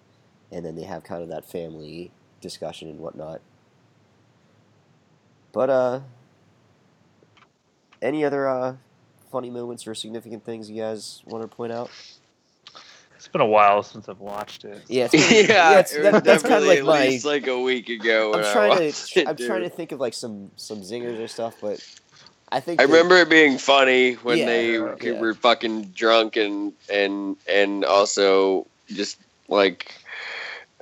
[0.51, 2.11] And then they have kind of that family
[2.41, 3.43] discussion and whatnot
[5.59, 6.01] but uh
[8.01, 8.77] any other uh
[9.33, 11.91] funny moments or significant things you guys want to point out?
[13.17, 14.81] it's been a while since I've watched it.
[14.87, 17.09] Yeah, it's yeah, kinda- yeah, it's, it that, that's kind of definitely like at my.
[17.09, 18.31] least like a week ago.
[18.31, 19.21] When I'm trying watched to.
[19.23, 21.85] it, I'm trying to think of like some some zingers or stuff, but
[22.53, 25.21] I think I that- remember it being funny when Yeah, they yeah.
[25.21, 29.19] were fucking drunk and and and also just
[29.49, 29.93] like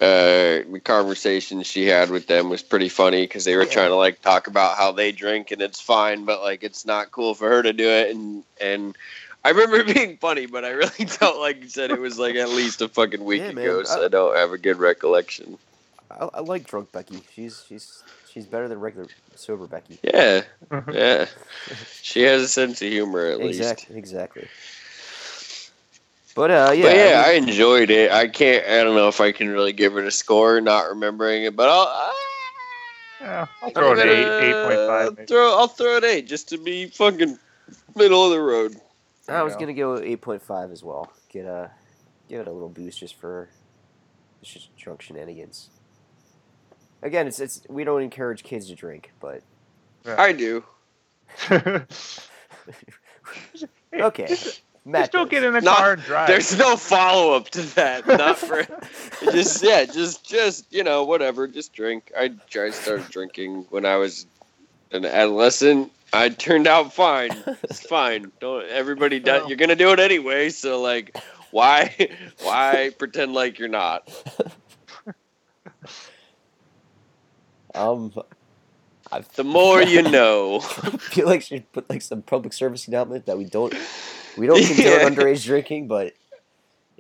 [0.01, 3.73] uh the conversation she had with them was pretty funny because they were Yeah.
[3.73, 7.11] trying to like talk about how they drink and it's fine but like it's not
[7.13, 8.97] cool for her to do it and and
[9.45, 12.37] I remember it being funny but I really felt like you said it was like
[12.37, 13.69] at least a fucking week Yeah, man.
[13.69, 15.59] ago so I- I don't have a good recollection
[16.11, 17.23] I, I like drunk Becky.
[17.35, 20.01] She's she's she's better than regular sober Becky.
[20.03, 20.43] yeah
[20.93, 21.27] yeah
[22.03, 24.49] she has a sense of humor at least Exactly, exactly.
[26.37, 28.13] But uh, yeah, but yeah, I, I enjoyed it.
[28.13, 28.65] I can't.
[28.67, 31.57] I don't know if I can really give it a score, not remembering it.
[31.57, 31.89] But I'll.
[31.89, 32.13] Uh,
[33.23, 35.17] Yeah, I'll throw I'm it eight, gonna eight point five.
[35.17, 35.27] Maybe.
[35.27, 35.59] Throw.
[35.59, 37.39] I'll throw it eight just to be fucking
[37.97, 38.77] middle of the road.
[39.29, 39.61] I was Yeah.
[39.61, 41.11] gonna go eight point five as well.
[41.33, 41.71] Get a
[42.29, 43.49] give it a little boost just for
[44.43, 45.71] it's just drunk shenanigans.
[47.03, 49.43] Again, it's it's we don't encourage kids to drink, but
[50.07, 50.65] I do.
[53.95, 54.37] okay.
[54.93, 55.31] Just don't does.
[55.31, 56.29] get in the Not- car and drive.
[56.29, 58.07] There's no follow up to that.
[58.07, 58.65] Not for.
[59.33, 59.85] just yeah.
[59.85, 61.47] Just just you know whatever.
[61.49, 62.13] Just drink.
[62.17, 64.27] I I started drinking when I was
[64.93, 65.93] an adolescent.
[66.13, 67.31] I turned out fine.
[67.65, 68.31] It's fine.
[68.41, 69.41] Don't everybody does.
[69.41, 69.49] Well.
[69.51, 70.51] You're gonna do it anyway.
[70.51, 71.17] So like,
[71.51, 71.95] why
[72.43, 74.09] why pretend like you're not?
[77.75, 78.13] Um,
[79.13, 80.61] I The more you know.
[80.61, 83.75] feel like should put like some public service announcement that we don't
[84.37, 85.09] we don't condone Yeah.
[85.09, 86.13] underage drinking, but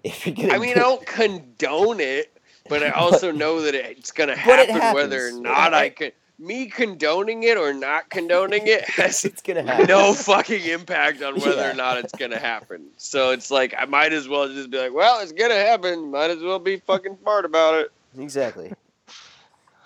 [0.04, 2.32] if you're gonna I mean, I do- don't condone it,
[2.68, 6.12] but I also know that it's gonna But it happen whether or not I can.
[6.38, 9.86] Me condoning it or not condoning it has it's gonna happen.
[9.86, 11.70] no fucking impact on whether Yeah.
[11.70, 12.88] or not it's gonna happen.
[12.98, 16.10] So it's like I might as well just be like, well, it's gonna happen.
[16.10, 17.90] Might as well be fucking smart about it.
[18.18, 18.70] exactly.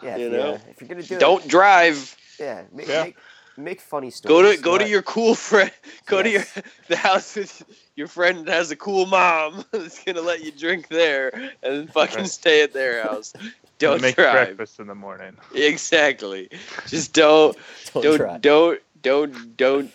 [0.03, 0.39] Yeah, You if, know?
[0.53, 2.17] yeah, if you're gonna do Don't drive.
[2.41, 3.05] yeah, make, Yeah.
[3.05, 3.17] make
[3.65, 4.43] make funny stories.
[4.45, 5.71] Go to go to your cool friend.
[6.07, 6.45] Go to your
[6.89, 7.63] the house with
[7.97, 11.87] your friend that has a cool mom that's gonna let you drink there, and then
[11.93, 12.29] fucking Right.
[12.29, 13.33] stay at their house.
[13.79, 14.57] Don't make drive.
[14.57, 15.37] breakfast in the morning.
[15.55, 16.49] Exactly.
[16.87, 17.57] Just don't
[17.95, 18.39] don't, don't try.
[18.39, 19.91] don't don't don't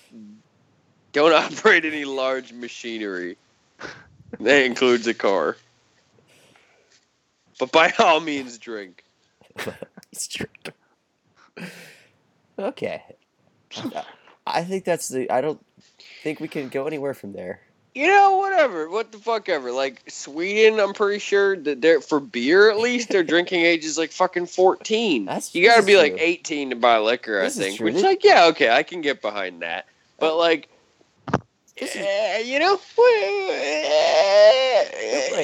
[1.13, 3.37] don't operate any large machinery.
[4.39, 5.55] That includes a car.
[7.59, 9.03] But by all means, drink.
[10.11, 10.47] It's true.
[12.59, 13.01] Okay.
[14.47, 15.29] I think that's the.
[15.31, 15.63] I don't
[16.23, 17.59] think we can go anywhere from there.
[17.95, 18.89] You know, whatever.
[18.89, 19.71] What the fuck ever.
[19.71, 23.97] Like Sweden, I'm pretty sure that they're for beer at least their drinking age is
[23.97, 25.25] like fucking 14.
[25.25, 27.79] That's- you got to be is like 18 to buy liquor, This I think.
[27.79, 29.85] Which like yeah, okay, I can get behind that.
[30.19, 30.67] But like
[31.77, 33.85] Eh, you know, Wait,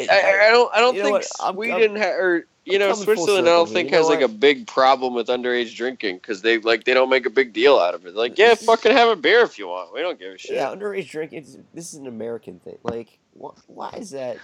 [0.09, 0.71] I, I don't.
[0.73, 3.47] I don't think what, I'm- Sweden ha- or you know Switzerland.
[3.47, 6.57] I don't think you know has like a big problem with underage drinking because they
[6.59, 8.15] like they don't make a big deal out of it.
[8.15, 9.93] Like, yeah, fucking have a beer if you want.
[9.93, 10.55] We don't give a shit.
[10.55, 11.45] Yeah, underage drinking.
[11.73, 12.77] This is an American thing.
[12.83, 14.37] Like, wh- why is that?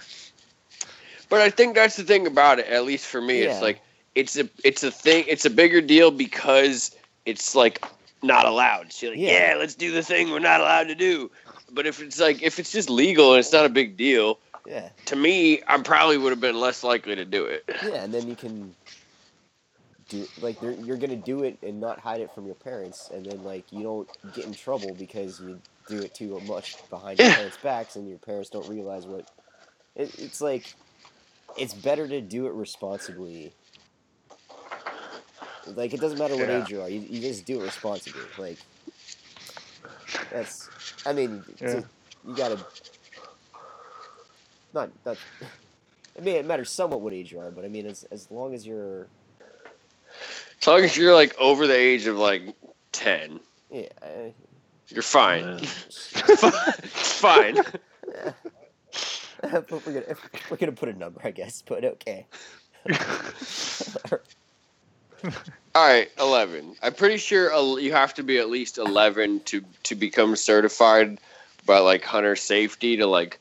[1.28, 2.66] But I think that's the thing about it.
[2.66, 3.52] At least for me, Yeah.
[3.52, 3.80] it's like
[4.14, 5.24] it's a it's a thing.
[5.28, 6.96] It's a bigger deal because
[7.26, 7.84] it's like
[8.22, 8.92] not allowed.
[8.92, 9.50] So like, Yeah.
[9.52, 9.56] yeah.
[9.58, 11.30] let's do the thing we're not allowed to do.
[11.70, 14.38] But if it's like if it's just legal and it's not a big deal,
[14.68, 17.64] Yeah, to me, I probably would have been less likely to do it.
[17.82, 18.74] yeah, and then you can
[20.08, 23.42] do like you're gonna do it and not hide it from your parents, and then
[23.44, 25.58] like you don't get in trouble because you
[25.88, 27.34] do it too much behind your Yeah.
[27.36, 29.24] parents' backs, and your parents don't realize what.
[29.96, 30.74] It, it's like,
[31.56, 33.52] it's better to do it responsibly.
[35.66, 36.62] Like it doesn't matter what Yeah.
[36.62, 38.20] age you are, you, you just do it responsibly.
[38.36, 38.58] Like
[40.30, 40.68] that's,
[41.06, 41.84] I mean, a-
[42.26, 42.58] you gotta.
[44.74, 45.16] Not not.
[46.16, 48.54] I mean, it matters somewhat what age you are, but I mean, as as long
[48.54, 49.06] as you're,
[50.60, 52.42] As long as you're like over the age of like
[52.92, 53.40] ten,
[53.70, 54.30] yeah, uh,
[54.88, 55.58] you're fine.
[55.60, 55.66] Yeah.
[56.82, 57.56] fine.
[57.56, 58.32] yeah.
[59.42, 60.16] but we're gonna
[60.50, 61.62] we're gonna put a number, I guess.
[61.62, 62.26] But okay.
[65.74, 66.74] All right, eleven.
[66.82, 71.18] I'm pretty sure you have to be at least eleven to to become certified
[71.66, 73.38] by like hunter safety to like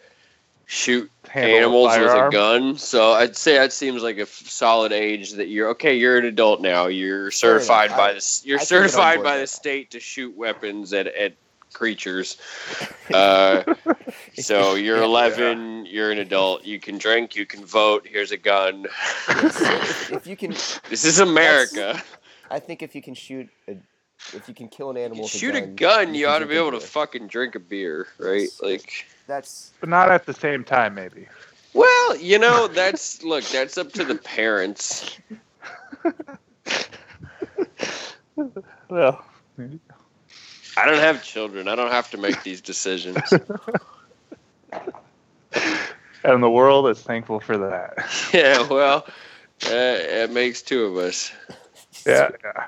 [0.68, 2.78] shoot Handle a animals with a gun.
[2.78, 5.96] So I'd say that seems like a f- solid age that you're okay.
[5.96, 6.88] You're an adult now.
[6.88, 8.46] You're certified I- by this.
[8.46, 11.34] You're I can get on certified by with the state to shoot weapons at at
[11.74, 12.38] creatures.
[13.14, 13.64] Uh,
[14.34, 15.06] so you're Yeah.
[15.06, 15.86] 11.
[15.86, 16.66] You're an adult.
[16.66, 17.38] You can drink.
[17.38, 18.06] You can vote.
[18.06, 18.86] Here's a gun.
[19.30, 20.52] if, if you can,
[20.90, 22.04] this is America.
[22.52, 23.78] I think if you can shoot, a,
[24.34, 25.76] if you can kill an animal, with shoot a a gun,
[26.08, 28.50] gun, you, can ought to be able to fucking drink a beer, right?
[28.62, 31.28] Like, That's but not at the same time, maybe.
[31.74, 35.18] well, you know, that's look, that's up to the parents.
[38.90, 39.24] Well,
[40.78, 41.68] I don't have children.
[41.68, 43.18] I don't have to make these decisions.
[46.24, 47.98] and the world is thankful for that.
[48.34, 49.06] yeah, well,
[49.66, 51.32] uh, it makes two of us.
[52.06, 52.68] Yeah, yeah.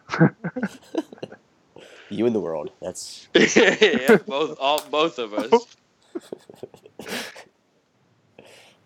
[2.10, 2.72] you in the world.
[2.81, 5.77] That's yeah, both, all, both of us.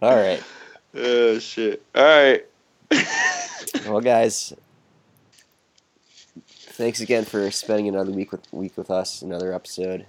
[0.02, 0.44] All right.
[0.96, 1.84] Oh shit!
[1.96, 2.46] All right.
[3.88, 4.54] Well, guys,
[6.48, 9.22] thanks again for spending another week with week with us.
[9.22, 10.06] Another episode.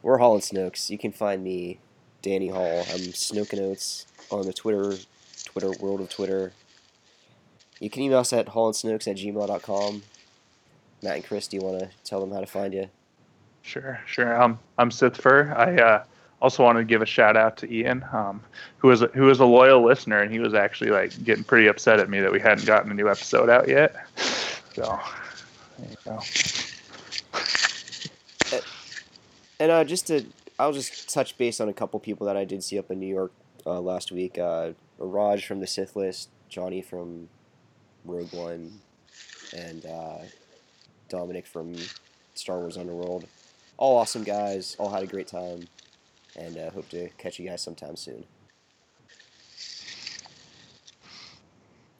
[0.00, 0.88] We're Hall and Snokes.
[0.88, 1.80] You can find me,
[2.22, 2.84] Danny Hall.
[2.88, 4.94] I'm Snokin Oats on the Twitter,
[5.44, 6.52] Twitter world of Twitter.
[7.80, 10.02] You can email us at hallandsnokes at gmail.com.
[11.02, 12.88] Matt and Chris, do you want to tell them how to find you?
[13.62, 14.40] Sure, sure.
[14.40, 15.52] Um, I'm Sith Fur.
[15.54, 16.04] I uh,
[16.40, 18.40] also wanted to give a shout out to Ian, um,
[18.78, 21.66] who is a, who is a loyal listener, and he was actually like getting pretty
[21.66, 23.94] upset at me that we hadn't gotten a new episode out yet.
[24.74, 24.98] So,
[25.78, 26.20] there you go.
[29.60, 30.24] And uh, just to,
[30.58, 33.12] I'll just touch base on a couple people that I did see up in New
[33.12, 33.32] York
[33.66, 34.38] uh, last week.
[34.38, 37.28] Uh, Raj from the Sith List, Johnny from
[38.04, 38.80] Rogue One,
[39.56, 40.18] and uh,
[41.08, 41.74] Dominic from
[42.34, 43.26] Star Wars Underworld.
[43.76, 44.76] All awesome guys.
[44.78, 45.66] All had a great time,
[46.38, 48.24] and uh, hope to catch you guys sometime soon.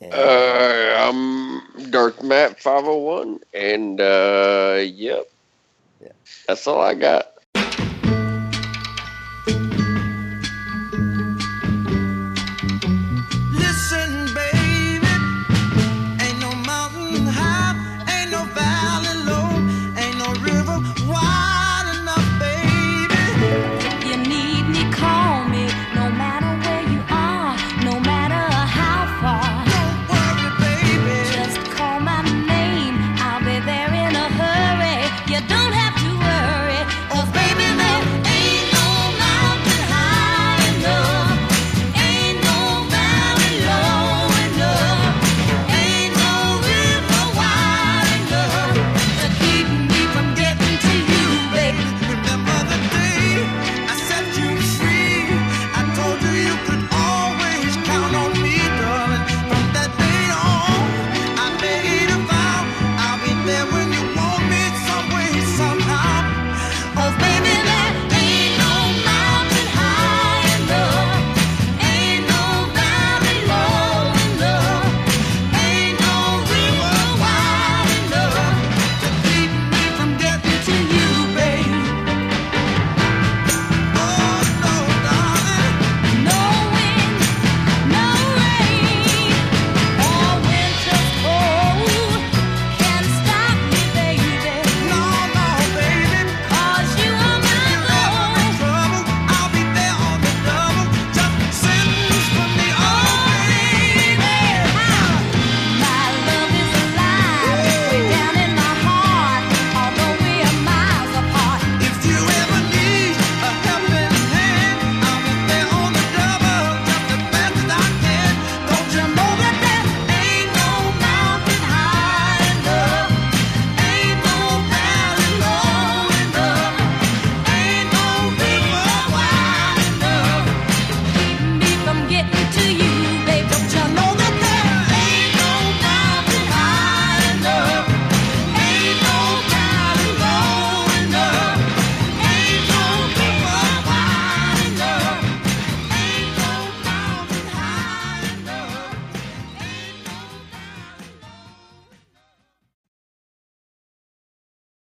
[0.01, 5.29] And, Uh, I'm Dark Matt 501, and uh, yep.
[6.01, 6.13] Yeah.
[6.47, 7.33] That's all I got.